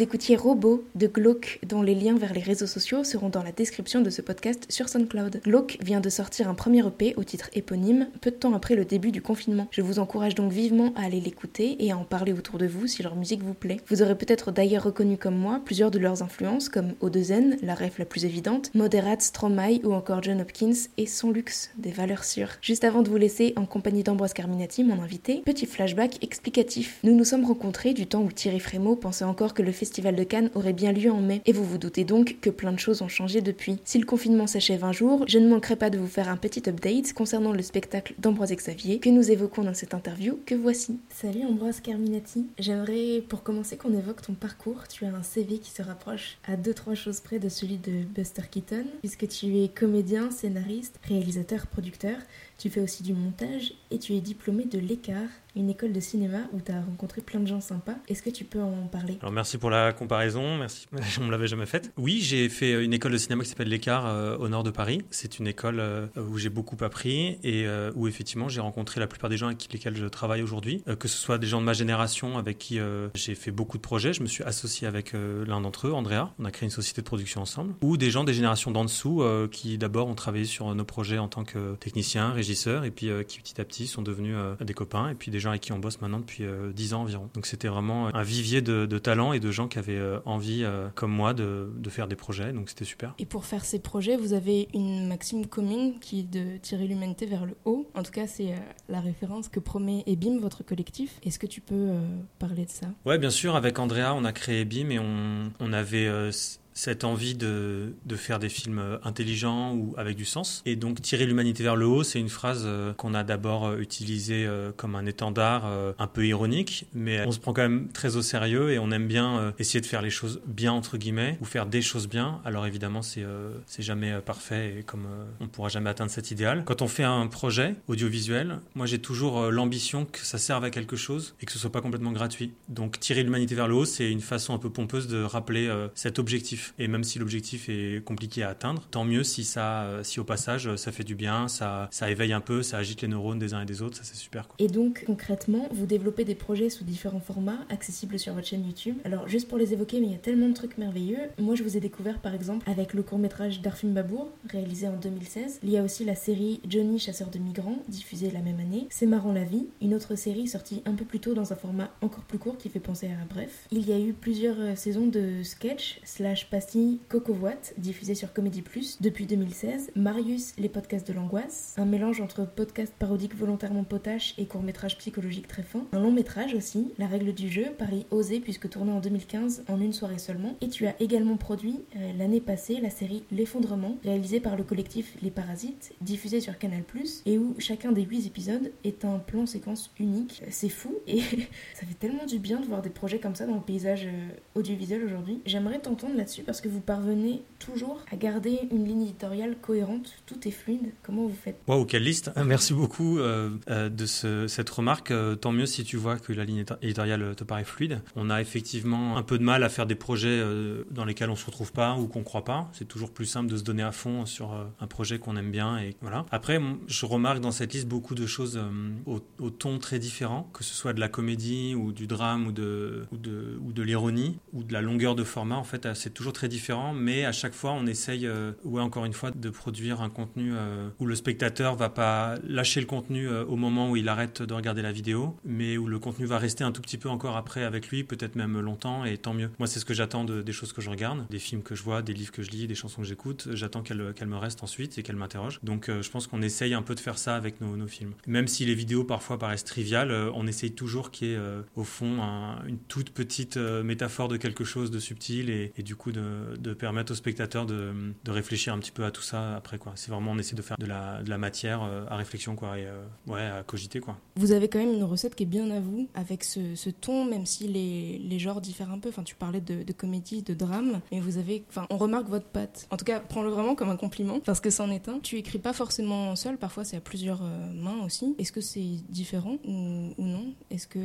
Vous 0.00 0.04
écoutiez 0.04 0.34
Robot 0.34 0.82
de 0.94 1.06
Glock, 1.06 1.60
dont 1.68 1.82
les 1.82 1.94
liens 1.94 2.16
vers 2.16 2.32
les 2.32 2.40
réseaux 2.40 2.66
sociaux 2.66 3.04
seront 3.04 3.28
dans 3.28 3.42
la 3.42 3.52
description 3.52 4.00
de 4.00 4.08
ce 4.08 4.22
podcast 4.22 4.64
sur 4.70 4.88
SoundCloud. 4.88 5.42
Glock 5.44 5.76
vient 5.82 6.00
de 6.00 6.08
sortir 6.08 6.48
un 6.48 6.54
premier 6.54 6.78
EP 6.86 7.12
au 7.18 7.22
titre 7.22 7.50
éponyme, 7.52 8.08
peu 8.22 8.30
de 8.30 8.36
temps 8.36 8.54
après 8.54 8.76
le 8.76 8.86
début 8.86 9.12
du 9.12 9.20
confinement. 9.20 9.68
Je 9.70 9.82
vous 9.82 9.98
encourage 9.98 10.34
donc 10.34 10.52
vivement 10.52 10.94
à 10.96 11.04
aller 11.04 11.20
l'écouter 11.20 11.84
et 11.84 11.92
à 11.92 11.98
en 11.98 12.04
parler 12.04 12.32
autour 12.32 12.56
de 12.56 12.66
vous 12.66 12.86
si 12.86 13.02
leur 13.02 13.14
musique 13.14 13.42
vous 13.42 13.52
plaît. 13.52 13.76
Vous 13.88 14.00
aurez 14.00 14.16
peut-être 14.16 14.52
d'ailleurs 14.52 14.84
reconnu 14.84 15.18
comme 15.18 15.36
moi 15.36 15.60
plusieurs 15.62 15.90
de 15.90 15.98
leurs 15.98 16.22
influences 16.22 16.70
comme 16.70 16.92
O2N, 17.02 17.58
la 17.60 17.74
ref 17.74 17.98
la 17.98 18.06
plus 18.06 18.24
évidente, 18.24 18.74
Moderat, 18.74 19.20
Stromae 19.20 19.80
ou 19.84 19.92
encore 19.92 20.22
John 20.22 20.40
Hopkins 20.40 20.88
et 20.96 21.04
Son 21.04 21.30
Luxe, 21.30 21.72
des 21.76 21.92
valeurs 21.92 22.24
sûres. 22.24 22.52
Juste 22.62 22.84
avant 22.84 23.02
de 23.02 23.10
vous 23.10 23.18
laisser 23.18 23.52
en 23.56 23.66
compagnie 23.66 24.02
d'Ambroise 24.02 24.32
Carminati, 24.32 24.82
mon 24.82 25.02
invité, 25.02 25.42
petit 25.44 25.66
flashback 25.66 26.24
explicatif. 26.24 27.00
Nous 27.04 27.14
nous 27.14 27.26
sommes 27.26 27.44
rencontrés 27.44 27.92
du 27.92 28.06
temps 28.06 28.22
où 28.22 28.32
Thierry 28.32 28.60
Frémaux 28.60 28.96
pensait 28.96 29.26
encore 29.26 29.52
que 29.52 29.60
le 29.60 29.72
Festival 29.72 29.89
de 29.90 30.24
Cannes 30.24 30.50
aurait 30.54 30.72
bien 30.72 30.92
lieu 30.92 31.10
en 31.10 31.20
mai, 31.20 31.42
et 31.46 31.52
vous 31.52 31.64
vous 31.64 31.78
doutez 31.78 32.04
donc 32.04 32.36
que 32.40 32.50
plein 32.50 32.72
de 32.72 32.78
choses 32.78 33.02
ont 33.02 33.08
changé 33.08 33.40
depuis. 33.40 33.78
Si 33.84 33.98
le 33.98 34.06
confinement 34.06 34.46
s'achève 34.46 34.84
un 34.84 34.92
jour, 34.92 35.24
je 35.26 35.38
ne 35.38 35.48
manquerai 35.48 35.76
pas 35.76 35.90
de 35.90 35.98
vous 35.98 36.06
faire 36.06 36.28
un 36.28 36.36
petit 36.36 36.68
update 36.68 37.12
concernant 37.12 37.52
le 37.52 37.62
spectacle 37.62 38.14
d'Ambroise 38.18 38.52
Xavier 38.52 38.98
que 38.98 39.10
nous 39.10 39.30
évoquons 39.30 39.64
dans 39.64 39.74
cette 39.74 39.94
interview 39.94 40.38
que 40.46 40.54
voici. 40.54 40.98
Salut 41.10 41.44
Ambroise 41.44 41.80
Carminati, 41.80 42.46
j'aimerais 42.58 43.22
pour 43.28 43.42
commencer 43.42 43.76
qu'on 43.76 43.96
évoque 43.96 44.22
ton 44.22 44.34
parcours. 44.34 44.88
Tu 44.88 45.04
as 45.04 45.14
un 45.14 45.22
CV 45.22 45.58
qui 45.58 45.70
se 45.70 45.82
rapproche 45.82 46.38
à 46.46 46.56
deux 46.56 46.74
trois 46.74 46.94
choses 46.94 47.20
près 47.20 47.38
de 47.38 47.48
celui 47.48 47.76
de 47.76 48.04
Buster 48.14 48.42
Keaton, 48.50 48.84
puisque 49.00 49.28
tu 49.28 49.58
es 49.58 49.68
comédien, 49.68 50.30
scénariste, 50.30 50.98
réalisateur, 51.08 51.66
producteur. 51.66 52.16
Tu 52.60 52.68
fais 52.68 52.82
aussi 52.82 53.02
du 53.02 53.14
montage 53.14 53.72
et 53.90 53.98
tu 53.98 54.14
es 54.14 54.20
diplômé 54.20 54.66
de 54.66 54.78
l'écart. 54.78 55.30
une 55.56 55.68
école 55.68 55.92
de 55.92 55.98
cinéma 55.98 56.38
où 56.52 56.60
tu 56.60 56.70
as 56.70 56.80
rencontré 56.80 57.22
plein 57.22 57.40
de 57.40 57.46
gens 57.46 57.60
sympas. 57.60 57.96
Est-ce 58.06 58.22
que 58.22 58.30
tu 58.30 58.44
peux 58.44 58.60
en 58.60 58.86
parler? 58.86 59.18
Alors 59.20 59.32
merci 59.32 59.58
pour 59.58 59.70
la 59.70 59.92
comparaison, 59.92 60.58
merci. 60.58 60.86
On 61.20 61.24
me 61.24 61.30
l'avait 61.30 61.48
jamais 61.48 61.66
faite. 61.66 61.90
Oui, 61.96 62.20
j'ai 62.20 62.48
fait 62.48 62.84
une 62.84 62.92
école 62.92 63.12
de 63.12 63.18
cinéma 63.18 63.42
qui 63.42 63.50
s'appelle 63.50 63.68
l'Écart 63.68 64.06
euh, 64.06 64.36
au 64.36 64.48
nord 64.48 64.62
de 64.62 64.70
Paris. 64.70 65.02
C'est 65.10 65.40
une 65.40 65.48
école 65.48 65.80
euh, 65.80 66.06
où 66.30 66.38
j'ai 66.38 66.50
beaucoup 66.50 66.76
appris 66.84 67.38
et 67.42 67.66
euh, 67.66 67.90
où 67.96 68.06
effectivement 68.06 68.48
j'ai 68.48 68.60
rencontré 68.60 69.00
la 69.00 69.08
plupart 69.08 69.28
des 69.28 69.36
gens 69.36 69.46
avec 69.46 69.72
lesquels 69.72 69.96
je 69.96 70.06
travaille 70.06 70.42
aujourd'hui, 70.42 70.84
que 70.98 71.08
ce 71.08 71.16
soit 71.16 71.38
des 71.38 71.46
gens 71.46 71.60
de 71.60 71.66
ma 71.66 71.72
génération 71.72 72.38
avec 72.38 72.58
qui 72.58 72.78
j'ai 73.14 73.34
fait 73.34 73.50
beaucoup 73.50 73.78
de 73.78 73.82
projets. 73.82 74.12
Je 74.12 74.22
me 74.22 74.28
suis 74.28 74.44
associé 74.44 74.86
avec 74.86 75.14
l'un 75.14 75.62
d'entre 75.62 75.88
eux, 75.88 75.92
Andrea. 75.92 76.32
On 76.38 76.44
a 76.44 76.50
créé 76.50 76.66
une 76.66 76.70
société 76.70 77.00
de 77.00 77.06
production 77.06 77.40
ensemble. 77.40 77.74
Ou 77.80 77.96
des 77.96 78.10
gens 78.10 78.22
des 78.22 78.34
générations 78.34 78.70
d'en 78.70 78.84
dessous 78.84 79.24
qui 79.50 79.78
d'abord 79.78 80.06
ont 80.08 80.14
travaillé 80.14 80.44
sur 80.44 80.74
nos 80.74 80.84
projets 80.84 81.18
en 81.18 81.28
tant 81.28 81.44
que 81.44 81.74
techniciens, 81.76 82.34
régisseurs 82.50 82.84
et 82.84 82.90
puis 82.90 83.10
qui 83.26 83.40
petit 83.40 83.60
à 83.60 83.64
petit 83.64 83.86
sont 83.86 84.02
devenus 84.02 84.36
des 84.60 84.74
copains 84.74 85.10
et 85.10 85.14
puis 85.14 85.30
des 85.30 85.38
gens 85.40 85.50
avec 85.50 85.62
qui 85.62 85.72
on 85.72 85.78
bosse 85.78 86.00
maintenant 86.00 86.18
depuis 86.20 86.44
10 86.74 86.94
ans 86.94 87.02
environ. 87.02 87.30
Donc 87.34 87.46
c'était 87.46 87.68
vraiment 87.68 88.14
un 88.14 88.22
vivier 88.22 88.60
de, 88.60 88.86
de 88.86 88.98
talents 88.98 89.32
et 89.32 89.40
de 89.40 89.50
gens 89.50 89.68
qui 89.68 89.78
avaient 89.78 90.00
envie, 90.24 90.64
comme 90.94 91.12
moi, 91.12 91.34
de, 91.34 91.70
de 91.76 91.90
faire 91.90 92.08
des 92.08 92.16
projets. 92.16 92.52
Donc 92.52 92.68
c'était 92.68 92.84
super. 92.84 93.14
Et 93.18 93.26
pour 93.26 93.44
faire 93.44 93.64
ces 93.64 93.78
projets, 93.78 94.16
vous 94.16 94.32
avez 94.32 94.68
une 94.74 95.06
maxime 95.06 95.46
commune 95.46 95.98
qui 96.00 96.20
est 96.20 96.30
de 96.30 96.56
tirer 96.58 96.86
l'humanité 96.86 97.26
vers 97.26 97.46
le 97.46 97.54
haut. 97.64 97.88
En 97.94 98.02
tout 98.02 98.10
cas, 98.12 98.26
c'est 98.26 98.52
euh, 98.52 98.56
la 98.88 99.00
référence 99.00 99.48
que 99.48 99.60
promet 99.60 100.02
EBIM, 100.06 100.38
votre 100.38 100.64
collectif. 100.64 101.18
Est-ce 101.24 101.38
que 101.38 101.46
tu 101.46 101.60
peux 101.60 101.74
euh, 101.74 102.00
parler 102.38 102.64
de 102.64 102.70
ça? 102.70 102.86
Ouais, 103.04 103.18
bien 103.18 103.30
sûr. 103.30 103.56
Avec 103.56 103.78
Andrea, 103.78 104.14
on 104.14 104.24
a 104.24 104.32
créé 104.32 104.60
EBIM 104.60 104.90
et 104.90 104.98
on, 104.98 105.52
on 105.60 105.72
avait 105.72 106.06
euh, 106.06 106.30
cette 106.74 107.04
envie 107.04 107.34
de, 107.34 107.94
de, 108.04 108.16
faire 108.16 108.38
des 108.38 108.48
films 108.48 108.78
euh, 108.78 108.98
intelligents 109.02 109.74
ou 109.74 109.94
avec 109.96 110.16
du 110.16 110.24
sens. 110.24 110.62
Et 110.66 110.76
donc 110.76 111.00
tirer 111.00 111.26
l'humanité 111.26 111.62
vers 111.62 111.76
le 111.76 111.86
haut, 111.86 112.02
c'est 112.02 112.20
une 112.20 112.28
phrase 112.28 112.62
euh, 112.64 112.92
qu'on 112.94 113.14
a 113.14 113.24
d'abord 113.24 113.66
euh, 113.66 113.78
utilisée 113.78 114.48
comme 114.76 114.94
un 114.94 115.06
étendard 115.06 115.64
un 115.98 116.06
peu 116.06 116.26
ironique, 116.26 116.86
mais 116.94 117.24
on 117.26 117.32
se 117.32 117.38
prend 117.38 117.52
quand 117.52 117.62
même 117.62 117.88
très 117.88 118.16
au 118.16 118.22
sérieux 118.22 118.70
et 118.70 118.78
on 118.78 118.90
aime 118.90 119.06
bien 119.06 119.52
essayer 119.58 119.80
de 119.80 119.86
faire 119.86 120.02
les 120.02 120.10
choses 120.10 120.40
bien 120.46 120.72
entre 120.72 120.96
guillemets 120.96 121.38
ou 121.40 121.44
faire 121.44 121.66
des 121.66 121.82
choses 121.82 122.08
bien. 122.08 122.40
Alors 122.44 122.66
évidemment, 122.66 123.02
c'est 123.02 123.24
c'est 123.66 123.82
jamais 123.82 124.20
parfait 124.20 124.78
et 124.78 124.82
comme 124.82 125.06
on 125.40 125.48
pourra 125.48 125.68
jamais 125.68 125.90
atteindre 125.90 126.10
cet 126.10 126.30
idéal. 126.30 126.64
Quand 126.64 126.82
on 126.82 126.88
fait 126.88 127.04
un 127.04 127.26
projet 127.26 127.74
audiovisuel, 127.88 128.60
moi 128.74 128.86
j'ai 128.86 128.98
toujours 128.98 129.50
l'ambition 129.50 130.04
que 130.04 130.20
ça 130.20 130.38
serve 130.38 130.64
à 130.64 130.70
quelque 130.70 130.96
chose 130.96 131.34
et 131.40 131.46
que 131.46 131.52
ce 131.52 131.58
soit 131.58 131.72
pas 131.72 131.82
complètement 131.82 132.12
gratuit. 132.12 132.52
Donc 132.68 133.00
tirer 133.00 133.22
l'humanité 133.22 133.54
vers 133.54 133.68
le 133.68 133.74
haut, 133.74 133.84
c'est 133.84 134.10
une 134.10 134.20
façon 134.20 134.54
un 134.54 134.58
peu 134.58 134.70
pompeuse 134.70 135.08
de 135.08 135.22
rappeler 135.22 135.70
cet 135.94 136.18
objectif 136.18 136.59
et 136.78 136.88
même 136.88 137.04
si 137.04 137.18
l'objectif 137.18 137.68
est 137.68 138.04
compliqué 138.04 138.42
à 138.42 138.50
atteindre, 138.50 138.86
tant 138.90 139.04
mieux 139.04 139.24
si 139.24 139.44
ça, 139.44 140.00
si 140.02 140.20
au 140.20 140.24
passage 140.24 140.74
ça 140.76 140.92
fait 140.92 141.04
du 141.04 141.14
bien, 141.14 141.48
ça, 141.48 141.88
ça 141.90 142.10
éveille 142.10 142.32
un 142.32 142.40
peu, 142.40 142.62
ça 142.62 142.78
agite 142.78 143.02
les 143.02 143.08
neurones 143.08 143.38
des 143.38 143.54
uns 143.54 143.62
et 143.62 143.66
des 143.66 143.82
autres, 143.82 143.96
ça 143.96 144.04
c'est 144.04 144.16
super. 144.16 144.48
Et 144.58 144.68
donc 144.68 145.04
concrètement, 145.06 145.68
vous 145.72 145.86
développez 145.86 146.24
des 146.24 146.34
projets 146.34 146.70
sous 146.70 146.84
différents 146.84 147.20
formats 147.20 147.60
accessibles 147.68 148.18
sur 148.18 148.34
votre 148.34 148.46
chaîne 148.46 148.64
YouTube. 148.64 148.96
Alors 149.04 149.28
juste 149.28 149.48
pour 149.48 149.58
les 149.58 149.72
évoquer, 149.72 150.00
mais 150.00 150.06
il 150.06 150.12
y 150.12 150.16
a 150.16 150.18
tellement 150.18 150.48
de 150.48 150.54
trucs 150.54 150.78
merveilleux. 150.78 151.18
Moi 151.38 151.54
je 151.54 151.62
vous 151.62 151.76
ai 151.76 151.80
découvert 151.80 152.20
par 152.20 152.34
exemple 152.34 152.68
avec 152.70 152.94
le 152.94 153.02
court 153.02 153.18
métrage 153.18 153.60
d'Arfim 153.60 153.88
Babour, 153.88 154.30
réalisé 154.48 154.88
en 154.88 154.96
2016. 154.96 155.60
Il 155.62 155.70
y 155.70 155.78
a 155.78 155.82
aussi 155.82 156.04
la 156.04 156.14
série 156.14 156.60
Johnny 156.68 156.98
chasseur 156.98 157.30
de 157.30 157.38
migrants, 157.38 157.82
diffusée 157.88 158.30
la 158.30 158.40
même 158.40 158.60
année. 158.60 158.86
C'est 158.90 159.06
marrant 159.06 159.32
la 159.32 159.44
vie, 159.44 159.66
une 159.80 159.94
autre 159.94 160.14
série 160.14 160.48
sortie 160.48 160.82
un 160.86 160.94
peu 160.94 161.04
plus 161.04 161.20
tôt 161.20 161.34
dans 161.34 161.52
un 161.52 161.56
format 161.56 161.90
encore 162.00 162.24
plus 162.24 162.38
court 162.38 162.58
qui 162.58 162.68
fait 162.68 162.80
penser 162.80 163.06
à 163.06 163.24
Bref. 163.28 163.66
Il 163.70 163.88
y 163.88 163.92
a 163.92 163.98
eu 163.98 164.12
plusieurs 164.12 164.58
euh, 164.58 164.74
saisons 164.74 165.06
de 165.06 165.42
sketch 165.42 166.00
slash 166.04 166.49
pastille 166.50 166.98
Cocovoite, 167.08 167.74
diffusé 167.78 168.14
sur 168.14 168.32
Comédie 168.32 168.62
Plus 168.62 169.00
depuis 169.00 169.26
2016, 169.26 169.92
Marius, 169.94 170.54
les 170.58 170.68
podcasts 170.68 171.06
de 171.06 171.12
l'angoisse, 171.12 171.74
un 171.78 171.84
mélange 171.84 172.20
entre 172.20 172.44
podcast 172.44 172.92
parodique 172.98 173.36
volontairement 173.36 173.84
potache 173.84 174.34
et 174.36 174.46
court-métrage 174.46 174.98
psychologique 174.98 175.46
très 175.46 175.62
fin, 175.62 175.86
un 175.92 176.00
long 176.00 176.10
métrage 176.10 176.54
aussi, 176.54 176.92
La 176.98 177.06
règle 177.06 177.32
du 177.32 177.48
jeu, 177.48 177.66
Paris 177.78 178.04
osé 178.10 178.40
puisque 178.40 178.68
tourné 178.68 178.90
en 178.90 178.98
2015 178.98 179.64
en 179.68 179.80
une 179.80 179.92
soirée 179.92 180.18
seulement, 180.18 180.56
et 180.60 180.68
tu 180.68 180.86
as 180.86 181.00
également 181.00 181.36
produit 181.36 181.78
euh, 181.96 182.12
l'année 182.18 182.40
passée 182.40 182.80
la 182.80 182.90
série 182.90 183.22
L'effondrement, 183.30 183.96
réalisée 184.02 184.40
par 184.40 184.56
le 184.56 184.64
collectif 184.64 185.14
Les 185.22 185.30
Parasites, 185.30 185.92
diffusée 186.00 186.40
sur 186.40 186.58
Canal 186.58 186.82
Plus, 186.82 187.22
et 187.26 187.38
où 187.38 187.54
chacun 187.58 187.92
des 187.92 188.02
8 188.02 188.26
épisodes 188.26 188.72
est 188.82 189.04
un 189.04 189.18
plan 189.18 189.46
séquence 189.46 189.92
unique. 190.00 190.42
C'est 190.50 190.68
fou 190.68 190.96
et 191.06 191.20
ça 191.74 191.86
fait 191.86 191.98
tellement 191.98 192.26
du 192.26 192.40
bien 192.40 192.58
de 192.58 192.66
voir 192.66 192.82
des 192.82 192.90
projets 192.90 193.20
comme 193.20 193.36
ça 193.36 193.46
dans 193.46 193.54
le 193.54 193.60
paysage 193.60 194.06
euh, 194.06 194.28
audiovisuel 194.56 195.04
aujourd'hui. 195.04 195.40
J'aimerais 195.46 195.78
t'entendre 195.78 196.16
là-dessus 196.16 196.39
parce 196.44 196.60
que 196.60 196.68
vous 196.68 196.80
parvenez 196.80 197.42
toujours 197.58 198.00
à 198.10 198.16
garder 198.16 198.60
une 198.70 198.86
ligne 198.86 199.02
éditoriale 199.02 199.56
cohérente 199.60 200.12
Tout 200.26 200.46
est 200.46 200.50
fluide. 200.50 200.92
Comment 201.02 201.26
vous 201.26 201.34
faites? 201.34 201.56
Waouh, 201.66 201.84
quelle 201.84 202.04
liste 202.04 202.30
Merci 202.44 202.74
beaucoup 202.74 203.18
euh, 203.18 203.50
euh, 203.68 203.88
de 203.88 204.06
cette 204.06 204.70
remarque. 204.70 205.10
Euh, 205.10 205.36
tant 205.36 205.52
mieux 205.52 205.66
si 205.66 205.84
tu 205.84 205.96
vois 205.96 206.18
que 206.18 206.32
la 206.32 206.44
ligne 206.44 206.64
éditoriale 206.82 207.34
te 207.36 207.44
paraît 207.44 207.64
fluide. 207.64 208.02
On 208.16 208.30
a 208.30 208.40
effectivement 208.40 209.16
un 209.16 209.22
peu 209.22 209.38
de 209.38 209.44
mal 209.44 209.62
à 209.62 209.68
faire 209.68 209.86
des 209.86 209.94
projets 209.94 210.42
dans 210.90 211.04
lesquels 211.04 211.30
on 211.30 211.36
se 211.36 211.46
retrouve 211.46 211.72
pas 211.72 211.96
ou 211.96 212.06
qu'on 212.06 212.22
croit 212.22 212.44
pas. 212.44 212.70
C'est 212.72 212.88
toujours 212.88 213.12
plus 213.12 213.26
simple 213.26 213.50
de 213.50 213.56
se 213.56 213.62
donner 213.62 213.82
à 213.82 213.92
fond 213.92 214.26
sur 214.26 214.52
un 214.80 214.86
projet 214.86 215.18
qu'on 215.18 215.36
aime 215.36 215.50
bien 215.50 215.78
et 215.78 215.96
voilà. 216.00 216.26
Après, 216.30 216.60
je 216.86 217.06
remarque 217.06 217.40
dans 217.40 217.52
cette 217.52 217.72
liste 217.72 217.88
beaucoup 217.88 218.14
de 218.14 218.26
choses 218.26 218.60
au, 219.06 219.50
ton 219.50 219.78
très 219.78 219.98
différent, 219.98 220.48
que 220.52 220.64
ce 220.64 220.74
soit 220.74 220.92
de 220.92 221.00
la 221.00 221.08
comédie 221.08 221.74
ou 221.74 221.92
du 221.92 222.06
drame 222.06 222.46
ou 222.46 222.52
de, 222.52 223.06
ou 223.12 223.72
de 223.72 223.82
l'ironie 223.82 224.38
ou 224.52 224.64
de 224.64 224.72
la 224.72 224.80
longueur 224.80 225.14
de 225.14 225.24
format. 225.24 225.56
En 225.56 225.64
fait, 225.64 225.88
c'est 225.94 226.12
toujours 226.12 226.29
très 226.32 226.48
différent 226.48 226.90
mais 226.94 227.24
à 227.24 227.32
chaque 227.32 227.54
fois, 227.54 227.72
on 227.72 227.86
essaye, 227.86 228.26
euh, 228.26 228.52
ouais, 228.64 228.82
encore 228.82 229.04
une 229.04 229.12
fois, 229.12 229.30
de 229.30 229.50
produire 229.50 230.00
un 230.00 230.10
contenu 230.10 230.52
euh, 230.54 230.88
où 230.98 231.06
le 231.06 231.14
spectateur 231.14 231.76
va 231.76 231.88
pas 231.88 232.36
lâcher 232.46 232.80
le 232.80 232.86
contenu 232.86 233.28
euh, 233.28 233.44
au 233.44 233.56
moment 233.56 233.90
où 233.90 233.96
il 233.96 234.08
arrête 234.08 234.42
de 234.42 234.54
regarder 234.54 234.82
la 234.82 234.92
vidéo, 234.92 235.36
mais 235.44 235.76
où 235.76 235.86
le 235.86 235.98
contenu 235.98 236.26
va 236.26 236.38
rester 236.38 236.64
un 236.64 236.72
tout 236.72 236.82
petit 236.82 236.98
peu 236.98 237.08
encore 237.08 237.36
après 237.36 237.64
avec 237.64 237.88
lui, 237.88 238.04
peut-être 238.04 238.36
même 238.36 238.60
longtemps, 238.60 239.04
et 239.04 239.18
tant 239.18 239.34
mieux. 239.34 239.50
Moi, 239.58 239.66
c'est 239.66 239.80
ce 239.80 239.84
que 239.84 239.94
j'attends 239.94 240.24
de, 240.24 240.42
des 240.42 240.52
choses 240.52 240.72
que 240.72 240.80
je 240.80 240.90
regarde, 240.90 241.26
des 241.30 241.38
films 241.38 241.62
que 241.62 241.74
je 241.74 241.82
vois, 241.82 242.02
des 242.02 242.12
livres 242.12 242.32
que 242.32 242.42
je 242.42 242.50
lis, 242.50 242.66
des 242.66 242.74
chansons 242.74 243.02
que 243.02 243.08
j'écoute. 243.08 243.48
J'attends 243.52 243.82
qu'elles 243.82 244.14
qu'elle 244.14 244.28
me 244.28 244.36
restent 244.36 244.62
ensuite 244.62 244.98
et 244.98 245.02
qu'elles 245.02 245.16
m'interrogent. 245.16 245.60
Donc, 245.62 245.90
je 245.90 246.10
pense 246.10 246.26
qu'on 246.26 246.42
essaye 246.42 246.74
un 246.74 246.82
peu 246.82 246.94
de 246.94 247.00
faire 247.00 247.18
ça 247.18 247.36
avec 247.36 247.60
nos, 247.60 247.76
nos, 247.76 247.86
films. 247.86 248.12
Même 248.26 248.46
si 248.46 248.64
les 248.64 248.74
vidéos 248.74 249.04
parfois 249.04 249.38
paraissent 249.38 249.64
triviales, 249.64 250.12
on 250.34 250.46
essaye 250.46 250.72
toujours 250.72 251.10
qu'il 251.10 251.28
y 251.28 251.32
ait 251.32 251.38
au 251.76 251.84
fond 251.84 252.20
une 252.66 252.78
toute 252.88 253.10
petite 253.10 253.56
métaphore 253.56 254.28
de 254.28 254.36
quelque 254.36 254.64
chose 254.64 254.90
de 254.90 254.98
subtil 254.98 255.50
et, 255.50 255.72
et 255.76 255.82
du 255.82 255.96
coup 255.96 256.12
de, 256.12 256.19
de 256.20 256.74
permettre 256.74 257.12
aux 257.12 257.16
spectateurs 257.16 257.66
de, 257.66 257.92
de, 258.24 258.30
réfléchir 258.30 258.72
un 258.72 258.78
petit 258.78 258.90
peu 258.90 259.04
à 259.04 259.10
tout 259.10 259.22
ça 259.22 259.56
après 259.56 259.78
quoi. 259.78 259.92
C'est 259.96 260.10
vraiment 260.10 260.32
on 260.32 260.38
essaie 260.38 260.56
de 260.56 260.62
faire 260.62 260.76
de 260.78 260.86
la, 260.86 261.22
de 261.22 261.30
la 261.30 261.38
matière 261.38 261.82
euh, 261.82 262.04
à 262.08 262.16
réflexion 262.16 262.56
quoi 262.56 262.78
et 262.78 262.86
euh, 262.86 263.04
ouais 263.26 263.42
à 263.42 263.62
cogiter 263.62 264.00
quoi. 264.00 264.18
Vous 264.36 264.52
avez 264.52 264.68
quand 264.68 264.78
même 264.78 264.94
une 264.94 265.04
recette 265.04 265.34
qui 265.34 265.44
est 265.44 265.46
bien 265.46 265.70
à 265.70 265.80
vous 265.80 266.08
avec 266.14 266.44
ce, 266.44 266.74
ce 266.74 266.90
ton 266.90 267.24
même 267.24 267.46
si 267.46 267.68
les, 267.68 268.18
les, 268.18 268.38
genres 268.38 268.60
diffèrent 268.60 268.90
un 268.90 268.98
peu. 268.98 269.08
Enfin 269.08 269.22
tu 269.22 269.34
parlais 269.34 269.60
de, 269.60 269.82
de, 269.82 269.92
comédie, 269.92 270.42
de 270.42 270.54
drame, 270.54 271.00
mais 271.12 271.20
vous 271.20 271.38
avez 271.38 271.64
enfin 271.68 271.86
on 271.90 271.98
remarque 271.98 272.28
votre 272.28 272.46
patte. 272.46 272.86
En 272.90 272.96
tout 272.96 273.04
cas 273.04 273.20
prends-le 273.20 273.50
vraiment 273.50 273.74
comme 273.74 273.90
un 273.90 273.96
compliment 273.96 274.40
parce 274.40 274.60
que 274.60 274.70
c'en 274.70 274.90
est 274.90 275.08
un. 275.08 275.20
Tu 275.20 275.36
écris 275.36 275.58
pas 275.58 275.72
forcément 275.72 276.34
seul, 276.36 276.56
parfois 276.56 276.84
c'est 276.84 276.96
à 276.96 277.00
plusieurs 277.00 277.42
euh, 277.42 277.72
mains 277.72 278.04
aussi. 278.04 278.34
Est-ce 278.38 278.52
que 278.52 278.60
c'est 278.60 278.96
différent 279.08 279.56
ou, 279.64 280.14
ou 280.16 280.24
non? 280.24 280.54
Est-ce 280.70 280.86
que 280.86 280.98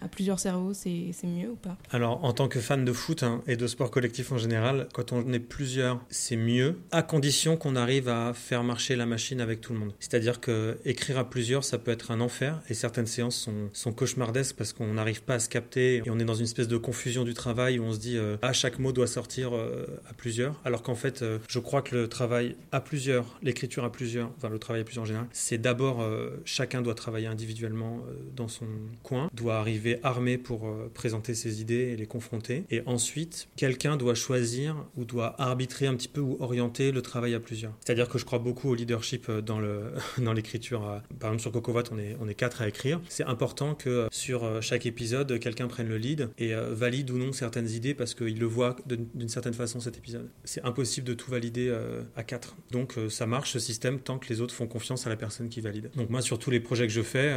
à 0.00 0.08
plusieurs 0.08 0.40
cerveaux 0.40 0.74
c'est 0.74 1.12
mieux 1.24 1.50
ou 1.50 1.56
pas? 1.56 1.76
Alors 1.90 2.24
en 2.24 2.32
tant 2.32 2.48
que 2.48 2.60
fan 2.60 2.84
de 2.84 2.92
foot 2.92 3.22
hein, 3.22 3.42
et 3.46 3.56
de 3.56 3.66
sport 3.66 3.90
collectif 3.90 4.32
en 4.32 4.38
général, 4.38 4.59
quand 4.92 5.12
on 5.12 5.32
est 5.32 5.40
plusieurs, 5.40 6.00
c'est 6.10 6.36
mieux, 6.36 6.78
à 6.90 7.02
condition 7.02 7.56
qu'on 7.56 7.76
arrive 7.76 8.08
à 8.08 8.32
faire 8.34 8.62
marcher 8.64 8.96
la 8.96 9.06
machine 9.06 9.40
avec 9.40 9.60
tout 9.60 9.72
le 9.72 9.78
monde. 9.78 9.92
C'est-à-dire 10.00 10.40
que 10.40 10.78
écrire 10.84 11.18
à 11.18 11.28
plusieurs, 11.28 11.64
ça 11.64 11.78
peut 11.78 11.90
être 11.90 12.10
un 12.10 12.20
enfer, 12.20 12.60
et 12.68 12.74
certaines 12.74 13.06
séances 13.06 13.48
sont, 13.72 13.92
cauchemardesques 13.92 14.56
parce 14.56 14.72
qu'on 14.72 14.94
n'arrive 14.94 15.22
pas 15.22 15.34
à 15.34 15.38
se 15.38 15.48
capter, 15.48 15.96
et 15.96 16.10
on 16.10 16.18
est 16.18 16.24
dans 16.24 16.34
une 16.34 16.44
espèce 16.44 16.68
de 16.68 16.76
confusion 16.76 17.24
du 17.24 17.34
travail 17.34 17.78
où 17.78 17.84
on 17.84 17.92
se 17.92 17.98
dit 17.98 18.16
euh, 18.16 18.36
ah 18.42 18.52
chaque 18.52 18.78
mot 18.78 18.92
doit 18.92 19.06
sortir 19.06 19.54
euh, 19.54 19.86
à 20.08 20.14
plusieurs, 20.14 20.60
alors 20.64 20.82
qu'en 20.82 20.94
fait, 20.94 21.22
euh, 21.22 21.38
je 21.48 21.58
crois 21.58 21.82
que 21.82 21.96
le 21.96 22.08
travail 22.08 22.56
à 22.72 22.80
plusieurs, 22.80 23.38
l'écriture 23.42 23.84
à 23.84 23.92
plusieurs, 23.92 24.30
enfin 24.36 24.48
le 24.48 24.58
travail 24.58 24.82
à 24.82 24.84
plusieurs 24.84 25.02
en 25.02 25.06
général, 25.06 25.26
c'est 25.32 25.58
d'abord 25.58 26.04
chacun 26.44 26.82
doit 26.82 26.94
travailler 26.94 27.26
individuellement 27.26 28.02
dans 28.36 28.48
son 28.48 28.66
coin, 29.02 29.30
doit 29.34 29.56
arriver 29.56 29.98
armé 30.02 30.38
pour 30.38 30.72
présenter 30.94 31.34
ses 31.34 31.60
idées 31.60 31.90
et 31.92 31.96
les 31.96 32.06
confronter, 32.06 32.64
et 32.70 32.82
ensuite 32.86 33.48
quelqu'un 33.56 33.96
doit 33.96 34.14
choisir 34.14 34.49
ou 34.96 35.04
doit 35.04 35.40
arbitrer 35.40 35.86
un 35.86 35.94
petit 35.94 36.08
peu 36.08 36.20
ou 36.20 36.36
orienter 36.40 36.92
le 36.92 37.02
travail 37.02 37.34
à 37.34 37.40
plusieurs. 37.40 37.72
C'est-à-dire 37.84 38.08
que 38.08 38.18
je 38.18 38.24
crois 38.24 38.38
beaucoup 38.38 38.70
au 38.70 38.74
leadership 38.74 39.28
euh, 39.28 39.40
dans 39.40 39.58
le 39.58 39.92
dans 40.18 40.32
l'écriture. 40.32 40.86
Euh, 40.86 40.98
par 41.18 41.30
exemple 41.30 41.42
sur 41.42 41.52
Cocovat, 41.52 41.84
on 41.92 41.98
est 41.98 42.16
on 42.20 42.28
est 42.28 42.34
quatre 42.34 42.62
à 42.62 42.68
écrire. 42.68 43.00
C'est 43.08 43.24
important 43.24 43.74
que 43.74 43.90
euh, 43.90 44.08
sur 44.10 44.62
chaque 44.62 44.86
épisode, 44.86 45.38
quelqu'un 45.38 45.66
prenne 45.66 45.88
le 45.88 45.96
lead 45.96 46.30
et 46.38 46.52
valide 46.54 47.10
ou 47.10 47.18
non 47.18 47.32
certaines 47.32 47.68
idées 47.70 47.94
parce 47.94 48.14
qu'il 48.14 48.38
le 48.38 48.46
voit 48.46 48.76
d'une 48.86 49.28
certaine 49.28 49.54
façon 49.54 49.80
cet 49.80 49.96
épisode. 49.96 50.28
C'est 50.44 50.62
impossible 50.64 51.06
de 51.06 51.14
tout 51.14 51.30
valider 51.30 51.74
à 52.16 52.22
quatre. 52.22 52.56
Donc 52.70 52.96
ça 53.08 53.26
marche 53.26 53.52
ce 53.52 53.58
système 53.58 54.00
tant 54.00 54.18
que 54.18 54.28
les 54.28 54.40
autres 54.40 54.54
font 54.54 54.66
confiance 54.66 55.06
à 55.06 55.10
la 55.10 55.16
personne 55.16 55.48
qui 55.48 55.60
valide. 55.60 55.90
Donc 55.96 56.10
moi 56.10 56.22
sur 56.22 56.38
tous 56.38 56.50
les 56.50 56.60
projets 56.60 56.86
que 56.86 56.92
je 56.92 57.02
fais, 57.02 57.34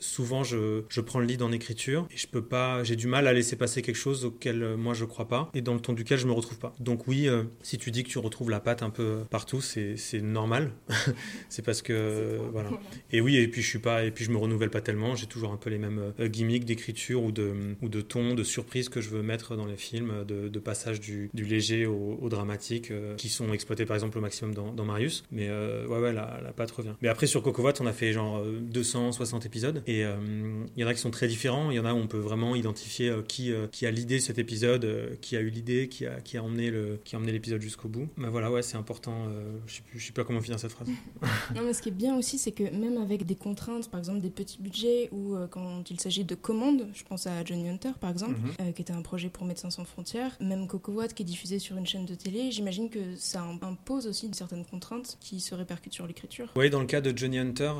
souvent 0.00 0.44
je, 0.44 0.82
je 0.88 1.00
prends 1.00 1.20
le 1.20 1.26
lead 1.26 1.42
en 1.42 1.52
écriture 1.52 2.06
et 2.10 2.16
je 2.16 2.26
peux 2.26 2.44
pas, 2.44 2.84
j'ai 2.84 2.96
du 2.96 3.06
mal 3.06 3.26
à 3.26 3.32
laisser 3.32 3.56
passer 3.56 3.82
quelque 3.82 3.96
chose 3.96 4.24
auquel 4.24 4.76
moi 4.76 4.94
je 4.94 5.04
crois 5.04 5.28
pas 5.28 5.50
et 5.54 5.62
dans 5.62 5.74
le 5.74 5.80
ton 5.80 5.92
duquel 5.92 6.18
je 6.18 6.26
me 6.26 6.32
retrouve 6.32 6.43
retrouve 6.44 6.58
pas. 6.58 6.74
Donc 6.80 7.06
oui, 7.06 7.28
euh, 7.28 7.44
si 7.62 7.78
tu 7.78 7.90
dis 7.90 8.04
que 8.04 8.08
tu 8.08 8.18
retrouves 8.18 8.50
la 8.50 8.60
patte 8.60 8.82
un 8.82 8.90
peu 8.90 9.20
partout, 9.30 9.60
c'est 9.60 9.96
normal. 10.22 10.72
c'est 11.48 11.64
parce 11.64 11.82
que 11.82 12.38
voilà. 12.52 12.70
Et 13.10 13.20
oui, 13.20 13.36
et 13.36 13.48
puis 13.48 13.62
je 13.62 13.68
suis 13.68 13.78
pas, 13.78 14.04
et 14.04 14.10
puis 14.10 14.24
je 14.24 14.30
me 14.30 14.36
renouvelle 14.36 14.70
pas 14.70 14.80
tellement. 14.80 15.14
J'ai 15.14 15.26
toujours 15.26 15.52
un 15.52 15.56
peu 15.56 15.70
les 15.70 15.78
mêmes 15.78 16.12
euh, 16.20 16.28
gimmicks 16.28 16.64
d'écriture 16.64 17.22
ou 17.22 17.32
de 17.32 17.52
ou 17.82 17.88
de 17.88 18.00
ton, 18.00 18.34
de 18.34 18.42
surprise 18.42 18.88
que 18.88 19.00
je 19.00 19.10
veux 19.10 19.22
mettre 19.22 19.56
dans 19.56 19.66
les 19.66 19.76
films, 19.76 20.24
de, 20.26 20.48
de 20.48 20.58
passage 20.58 21.00
du, 21.00 21.30
du, 21.34 21.44
léger 21.44 21.86
au, 21.86 22.18
au 22.20 22.28
dramatique, 22.28 22.90
euh, 22.90 23.14
qui 23.16 23.28
sont 23.28 23.52
exploités 23.52 23.86
par 23.86 23.96
exemple 23.96 24.18
au 24.18 24.20
maximum 24.20 24.54
dans, 24.54 24.72
dans 24.72 24.84
Marius. 24.84 25.24
Mais 25.32 25.48
ouais, 25.50 25.98
ouais, 25.98 26.12
la, 26.12 26.40
la 26.42 26.52
patte 26.52 26.70
revient. 26.70 26.94
Mais 27.02 27.08
après 27.08 27.26
sur 27.26 27.42
Coco 27.42 27.64
on 27.80 27.86
a 27.86 27.92
fait 27.92 28.12
genre 28.12 28.44
260 28.44 29.46
épisodes, 29.46 29.82
et 29.86 30.00
il 30.00 30.82
y 30.82 30.84
en 30.84 30.86
a 30.86 30.94
qui 30.94 31.00
sont 31.00 31.10
très 31.10 31.28
différents. 31.28 31.70
Il 31.70 31.76
y 31.76 31.80
en 31.80 31.86
a 31.86 31.94
où 31.94 31.96
on 31.96 32.06
peut 32.06 32.18
vraiment 32.18 32.54
identifier 32.54 33.12
qui 33.26 33.52
qui 33.72 33.86
a 33.86 33.90
l'idée 33.90 34.16
de 34.16 34.22
cet 34.22 34.38
épisode, 34.38 35.16
qui 35.20 35.36
a 35.36 35.40
eu 35.40 35.48
l'idée, 35.48 35.88
qui 35.88 36.06
a 36.06 36.20
qui 36.24 36.36
a 36.36 36.42
emmené 36.42 36.70
le 36.70 36.98
qui 37.04 37.14
a 37.14 37.18
emmené 37.18 37.32
l'épisode 37.32 37.60
jusqu'au 37.60 37.88
bout. 37.88 38.08
Mais 38.16 38.28
voilà, 38.28 38.50
ouais, 38.50 38.62
c'est 38.62 38.76
important. 38.76 39.14
Euh, 39.28 39.58
je 39.66 39.76
sais 39.76 39.82
plus, 39.82 40.00
je 40.00 40.06
sais 40.06 40.12
pas 40.12 40.24
comment 40.24 40.40
finir 40.40 40.58
cette 40.58 40.72
phrase. 40.72 40.88
non, 41.54 41.62
mais 41.62 41.72
ce 41.72 41.82
qui 41.82 41.90
est 41.90 41.92
bien 41.92 42.16
aussi, 42.16 42.38
c'est 42.38 42.52
que 42.52 42.64
même 42.64 42.98
avec 42.98 43.26
des 43.26 43.36
contraintes, 43.36 43.90
par 43.90 44.00
exemple 44.00 44.20
des 44.20 44.30
petits 44.30 44.60
budgets 44.60 45.08
ou 45.12 45.36
euh, 45.36 45.46
quand 45.46 45.88
il 45.90 46.00
s'agit 46.00 46.24
de 46.24 46.34
commandes, 46.34 46.88
je 46.94 47.04
pense 47.04 47.26
à 47.26 47.44
Johnny 47.44 47.68
Hunter 47.68 47.92
par 48.00 48.10
exemple, 48.10 48.38
mhm. 48.40 48.68
euh, 48.68 48.72
qui 48.72 48.82
était 48.82 48.92
un 48.92 49.02
projet 49.02 49.28
pour 49.28 49.44
Médecins 49.44 49.70
sans 49.70 49.84
frontières, 49.84 50.36
même 50.40 50.66
Coco 50.66 50.92
Watt 50.92 51.14
qui 51.14 51.22
est 51.22 51.26
diffusé 51.26 51.58
sur 51.58 51.76
une 51.76 51.86
chaîne 51.86 52.06
de 52.06 52.14
télé, 52.14 52.50
j'imagine 52.50 52.90
que 52.90 53.14
ça 53.16 53.42
impose 53.62 54.06
aussi 54.06 54.30
certaines 54.32 54.64
contraintes 54.64 55.18
qui 55.20 55.40
se 55.40 55.54
répercutent 55.54 55.92
sur 55.92 56.06
l'écriture. 56.06 56.52
Oui, 56.56 56.70
dans 56.70 56.80
le 56.80 56.86
cas 56.86 57.00
de 57.00 57.16
Johnny 57.16 57.38
Hunter, 57.38 57.72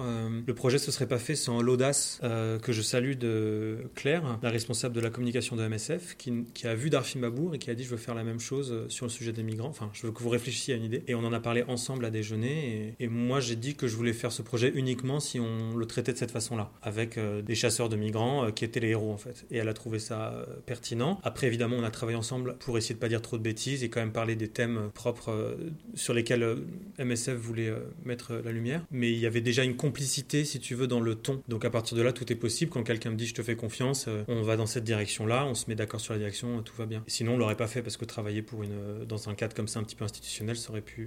le 0.47 0.55
projet 0.55 0.79
se 0.79 0.93
serait 0.93 1.09
pas 1.09 1.19
fait 1.19 1.35
sans 1.35 1.63
l'audace 1.63 2.21
que 2.21 2.73
je 2.73 2.83
salue 2.83 3.15
de 3.15 3.91
Claire, 3.95 4.39
la 4.43 4.51
responsable 4.51 4.95
de 4.95 5.01
la 5.01 5.11
communication 5.11 5.57
de 5.57 5.67
MSF, 5.67 6.17
qui, 6.17 6.45
qui 6.55 6.67
a 6.67 6.75
vu 6.75 6.91
Darfim 6.91 7.21
Babour 7.21 7.55
et 7.55 7.59
qui 7.59 7.71
a 7.71 7.75
dit 7.75 7.85
je 7.85 7.91
veux 7.91 7.97
faire 7.97 8.15
la 8.15 8.25
même 8.25 8.34
chose 8.41 8.87
sur 8.89 9.07
le 9.07 9.11
sujet 9.11 9.33
des 9.33 9.43
migrants. 9.43 9.69
Enfin, 9.69 9.91
je 9.93 10.07
veux 10.07 10.13
que 10.13 10.23
vous 10.23 10.29
réfléchissiez 10.29 10.75
à 10.75 10.77
une 10.77 10.85
idée. 10.85 11.03
Et 11.07 11.15
on 11.15 11.25
en 11.25 11.33
a 11.33 11.41
parlé 11.41 11.65
ensemble 11.69 12.05
à 12.05 12.11
déjeuner. 12.11 12.95
Et, 13.01 13.09
moi, 13.09 13.41
j'ai 13.41 13.57
dit 13.57 13.75
que 13.75 13.87
je 13.87 13.97
voulais 13.97 14.13
faire 14.13 14.33
ce 14.33 14.43
projet 14.43 14.73
uniquement 14.75 15.21
si 15.21 15.39
on 15.41 15.77
le 15.77 15.87
traitait 15.87 16.13
de 16.13 16.19
cette 16.19 16.31
façon-là, 16.31 16.73
avec 16.83 17.17
euh, 17.19 17.43
des 17.43 17.55
chasseurs 17.55 17.89
de 17.89 17.97
migrants 17.97 18.47
euh, 18.47 18.51
qui 18.51 18.65
étaient 18.65 18.81
les 18.81 18.89
héros 18.89 19.13
en 19.13 19.17
fait. 19.17 19.47
Et 19.51 19.59
elle 19.59 19.69
a 19.69 19.75
trouvé 19.75 19.99
ça 19.99 20.33
euh, 20.33 20.45
pertinent. 20.67 21.21
Après, 21.23 21.47
évidemment, 21.47 21.77
on 21.77 21.85
a 21.85 21.91
travaillé 21.91 22.17
ensemble 22.17 22.57
pour 22.59 22.77
essayer 22.79 22.95
de 22.95 23.01
pas 23.01 23.09
dire 23.09 23.23
trop 23.23 23.39
de 23.39 23.43
bêtises 23.43 23.85
et 23.85 23.89
quand 23.89 24.01
même 24.01 24.13
parler 24.13 24.37
des 24.37 24.49
thèmes 24.49 24.91
propres 24.95 25.57
sur 25.95 26.15
lesquels 26.15 26.57
MSF 26.99 27.37
voulait 27.37 27.73
mettre 28.05 28.35
la 28.35 28.53
lumière. 28.53 28.85
Mais 28.91 29.13
il 29.13 29.19
y 29.19 29.27
avait 29.27 29.41
déjà 29.41 29.65
une 29.65 29.77
complicité, 29.77 30.45
si 30.45 30.61
tu 30.61 30.75
veux, 30.75 30.87
dans 30.87 31.01
le 31.01 31.15
ton. 31.15 31.43
Donc 31.49 31.65
à 31.65 31.71
partir 31.71 31.97
de 31.97 32.03
là, 32.03 32.13
tout 32.13 32.31
est 32.33 32.37
possible. 32.37 32.71
Quand 32.71 32.83
quelqu'un 32.83 33.11
me 33.11 33.17
dit 33.17 33.27
je 33.27 33.35
te 33.35 33.43
fais 33.43 33.57
confiance, 33.57 34.09
on 34.29 34.43
va 34.43 34.57
dans 34.57 34.67
cette 34.67 34.85
direction-là, 34.85 35.47
on 35.47 35.55
se 35.55 35.67
met 35.69 35.75
d'accord 35.75 36.01
sur 36.01 36.13
la 36.13 36.19
direction, 36.19 36.63
tout 36.63 36.75
va 36.77 36.87
bien. 36.87 37.03
Sinon, 37.07 37.35
on 37.35 37.39
l'aurait 37.39 37.57
pas 37.57 37.67
fait 37.67 37.83
parce 37.83 37.97
que 37.97 38.05
travailler 38.05 38.24
euh, 38.27 39.05
dans 39.05 39.29
un 39.29 39.35
cadre 39.35 39.55
comme 39.55 39.69
ça 39.69 39.81
un 39.81 39.83
petit 39.83 39.97
peu 39.97 40.05
institutionnel, 40.05 40.57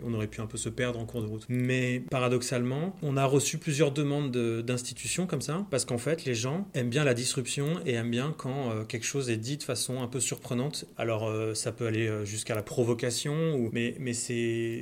on 0.04 0.14
aurait 0.14 0.28
pu 0.28 0.42
un 0.42 0.46
peu 0.46 0.58
se 0.58 0.70
perdre 0.70 1.00
en 1.00 1.06
cours 1.06 1.22
de 1.22 1.28
route. 1.28 1.46
Mais 1.50 2.02
paradoxalement, 2.12 2.96
on 3.02 3.18
a 3.18 3.26
reçu 3.26 3.58
plusieurs 3.58 3.92
demandes 3.92 4.32
d'institutions 4.62 5.28
comme 5.28 5.42
ça, 5.42 5.66
parce 5.72 5.86
qu'en 5.86 5.98
fait, 5.98 6.26
les 6.26 6.36
gens 6.36 6.68
aiment 6.74 6.90
bien 6.90 7.04
la 7.04 7.14
disruption 7.14 7.80
et 7.86 7.94
aiment 7.94 8.12
bien 8.12 8.34
quand 8.38 8.72
euh, 8.72 8.84
quelque 8.84 9.06
chose 9.06 9.30
est 9.30 9.38
dit 9.38 9.58
de 9.58 9.64
façon 9.64 10.02
un 10.02 10.08
peu 10.08 10.20
surprenante. 10.20 10.86
Alors, 10.98 11.28
euh, 11.28 11.54
ça 11.54 11.72
peut 11.72 11.88
aller 11.88 12.12
jusqu'à 12.26 12.56
la 12.56 12.64
provocation, 12.64 13.70
mais, 13.72 13.96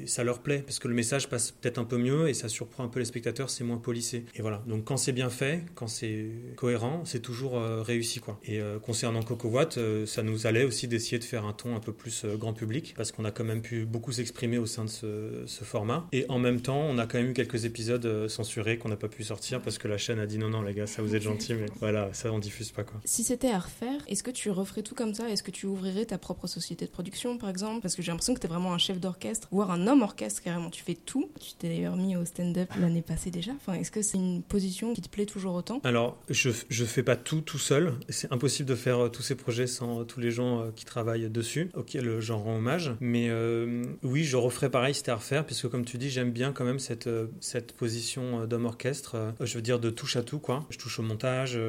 ça 0.05 0.23
leur 0.23 0.39
plaît, 0.39 0.63
parce 0.65 0.79
que 0.79 0.87
le 0.87 0.93
message 0.93 1.29
passe 1.29 1.51
peut-être 1.51 1.77
un 1.77 1.83
peu 1.83 1.97
mieux 1.97 2.29
et 2.29 2.33
ça 2.33 2.49
surprend 2.49 2.83
un 2.83 2.87
peu 2.87 2.99
les 2.99 3.05
spectateurs, 3.05 3.49
c'est 3.49 3.63
moins 3.63 3.77
polissé. 3.77 4.25
Et 4.35 4.41
voilà. 4.41 4.63
Donc, 4.67 4.85
quand 4.85 4.97
c'est 4.97 5.11
bien 5.11 5.29
fait, 5.29 5.63
quand 5.75 5.87
c'est 5.87 6.27
cohérent, 6.55 7.03
c'est 7.05 7.21
toujours 7.21 7.61
réussi. 7.61 8.21
Et 8.45 8.61
concernant 8.81 9.21
Coco 9.21 9.49
Watt, 9.49 9.79
ça 10.05 10.23
nous 10.23 10.47
allait 10.47 10.63
aussi 10.63 10.87
d'essayer 10.87 11.19
de 11.19 11.23
faire 11.23 11.45
un 11.45 11.53
ton 11.53 11.75
un 11.75 11.79
peu 11.79 11.93
plus 11.93 12.24
grand 12.35 12.53
public, 12.53 12.93
parce 12.97 13.11
qu'on 13.11 13.25
a 13.25 13.31
quand 13.31 13.43
même 13.43 13.61
pu 13.61 13.85
beaucoup 13.85 14.11
s'exprimer 14.11 14.57
au 14.57 14.65
sein 14.65 14.85
de 14.85 14.89
ce, 14.89 15.63
format. 15.63 16.07
Et 16.11 16.25
en 16.29 16.37
même 16.37 16.61
temps, 16.61 16.79
on 16.79 16.97
a 16.97 17.07
quand 17.07 17.17
même 17.17 17.31
eu 17.31 17.33
quelques 17.33 17.65
épisodes 17.65 18.05
euh, 18.05 18.27
censurés 18.27 18.77
qu'on 18.77 18.89
n'a 18.89 18.95
pas 18.95 19.07
pu 19.07 19.23
sortir 19.23 19.61
parce 19.61 19.77
que 19.77 19.87
la 19.87 19.97
chaîne 19.97 20.19
a 20.19 20.27
dit 20.27 20.37
non, 20.37 20.49
non, 20.49 20.61
les 20.61 20.73
gars, 20.73 20.85
ça 20.85 21.01
vous 21.01 21.15
êtes 21.15 21.23
gentil, 21.23 21.53
mais 21.53 21.65
voilà, 21.79 22.13
ça 22.13 22.31
on 22.31 22.39
diffuse 22.39 22.71
pas 22.71 22.83
quoi. 22.83 22.99
Si 23.03 23.23
c'était 23.23 23.49
à 23.49 23.59
refaire, 23.59 24.01
est-ce 24.07 24.21
que 24.21 24.31
tu 24.31 24.49
referais 24.51 24.83
tout 24.83 24.95
comme 24.95 25.13
ça? 25.13 25.29
Est-ce 25.29 25.43
que 25.43 25.51
tu 25.51 25.65
ouvrirais 25.65 26.05
ta 26.05 26.17
propre 26.17 26.47
société 26.47 26.85
de 26.85 26.91
production 26.91 27.37
par 27.37 27.49
exemple? 27.49 27.81
Parce 27.81 27.95
que 27.95 28.01
j'ai 28.01 28.11
l'impression 28.11 28.33
que 28.33 28.39
tu 28.39 28.45
es 28.45 28.49
vraiment 28.49 28.73
un 28.73 28.77
chef 28.77 28.99
d'orchestre, 28.99 29.47
voire 29.51 29.71
un 29.71 29.87
homme 29.87 30.01
orchestre 30.01 30.41
carrément. 30.41 30.69
Tu 30.69 30.83
fais 30.83 30.95
tout. 30.95 31.29
Tu 31.39 31.53
t'es 31.53 31.69
d'ailleurs 31.69 31.95
mis 31.95 32.15
au 32.15 32.25
stand-up 32.25 32.69
l'année 32.79 33.01
passée 33.01 33.31
déjà. 33.31 33.51
Enfin, 33.53 33.73
est-ce 33.73 33.91
que 33.91 34.01
c'est 34.01 34.17
une 34.17 34.43
position 34.43 34.93
qui 34.93 35.01
te 35.01 35.09
plaît 35.09 35.25
toujours 35.25 35.55
autant? 35.55 35.79
Alors, 35.83 36.21
je, 36.29 36.49
je 36.69 36.85
fais 36.85 37.03
pas 37.03 37.15
tout 37.15 37.41
tout 37.41 37.59
seul. 37.59 37.93
C'est 38.09 38.31
impossible 38.31 38.69
de 38.69 38.75
faire 38.75 39.05
euh, 39.05 39.09
tous 39.09 39.23
ces 39.23 39.35
projets 39.35 39.67
sans 39.67 40.01
euh, 40.01 40.03
tous 40.03 40.19
les 40.19 40.31
gens 40.31 40.71
qui 40.75 40.85
travaillent 40.85 41.29
dessus, 41.29 41.69
auxquels 41.73 42.14
j'en 42.19 42.39
rends 42.39 42.57
hommage. 42.57 42.91
Mais 42.99 43.27
euh, 43.29 43.83
oui, 44.03 44.23
je 44.23 44.37
referais 44.37 44.69
pareil 44.69 44.93
c'était 44.93 45.11
à 45.11 45.15
refaire, 45.15 45.45
puisque 45.45 45.67
comme 45.67 45.85
tu 45.85 45.97
dis, 45.97 46.09
j'aime 46.09 46.31
bien 46.31 46.51
quand 46.51 46.65
même 46.65 46.79
cette, 46.79 47.07
euh, 47.07 47.27
cette 47.39 47.73
position 47.73 48.41
euh, 48.41 48.45
d'homme 48.45 48.65
orchestre, 48.65 49.33
je 49.41 49.55
veux 49.55 49.61
dire 49.61 49.79
de 49.79 49.89
touche 49.89 50.15
à 50.15 50.23
tout, 50.23 50.39
quoi. 50.39 50.65
Je 50.69 50.77
touche 50.77 50.99
au 50.99 51.03
montage, 51.03 51.59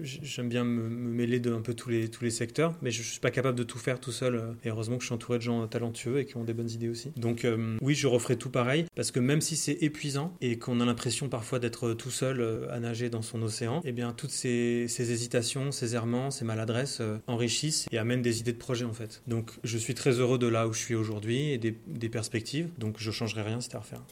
j'aime 0.00 0.48
bien 0.48 0.64
me, 0.64 0.88
mêler 0.88 1.40
de 1.40 1.52
un 1.52 1.60
peu 1.60 1.74
tous 1.74 1.90
les, 1.90 2.08
tous 2.08 2.24
les 2.24 2.30
secteurs, 2.30 2.74
mais 2.82 2.90
je, 2.90 3.00
ne 3.00 3.04
suis 3.04 3.20
pas 3.20 3.30
capable 3.30 3.58
de 3.58 3.64
tout 3.64 3.78
faire 3.78 4.00
tout 4.00 4.12
seul. 4.12 4.42
Et 4.64 4.70
heureusement 4.70 4.96
que 4.96 5.02
je 5.02 5.06
suis 5.06 5.14
entouré 5.14 5.38
de 5.38 5.42
gens 5.42 5.66
talentueux 5.66 6.18
et 6.18 6.24
qui 6.24 6.36
ont 6.36 6.44
des 6.44 6.54
bonnes 6.54 6.70
idées 6.70 6.88
aussi. 6.88 7.12
Donc 7.16 7.46
oui, 7.80 7.94
je 7.94 8.06
referai 8.06 8.36
tout 8.36 8.50
pareil, 8.50 8.86
parce 8.94 9.10
que 9.10 9.20
même 9.20 9.40
si 9.40 9.56
c'est 9.56 9.78
épuisant 9.82 10.36
et 10.40 10.58
qu'on 10.58 10.80
a 10.80 10.84
l'impression 10.84 11.28
parfois 11.28 11.58
d'être 11.58 11.94
tout 11.94 12.10
seul 12.10 12.68
à 12.70 12.80
nager 12.80 13.10
dans 13.10 13.22
son 13.22 13.42
océan, 13.42 13.82
eh 13.84 13.92
bien 13.92 14.12
toutes 14.12 14.30
ces, 14.30 14.86
ces 14.88 15.12
hésitations, 15.12 15.72
ces 15.72 15.94
errements, 15.94 16.30
ces 16.30 16.44
maladresses 16.44 17.02
enrichissent 17.26 17.86
et 17.92 17.98
amènent 17.98 18.22
des 18.22 18.40
idées 18.40 18.52
de 18.52 18.58
projet 18.58 18.84
en 18.84 18.92
fait. 18.92 19.22
Donc 19.26 19.50
je 19.64 19.78
suis 19.78 19.94
très 19.94 20.12
heureux 20.12 20.38
de 20.38 20.46
là 20.46 20.68
où 20.68 20.72
je 20.72 20.78
suis 20.78 20.94
aujourd'hui 20.94 21.50
et 21.50 21.58
des, 21.58 22.08
perspectives. 22.08 22.70
Donc 22.78 22.96
je 22.98 23.10
changerai 23.10 23.42
rien, 23.42 23.60
c'était 23.60 23.76
à 23.76 23.80
refaire. 23.80 24.02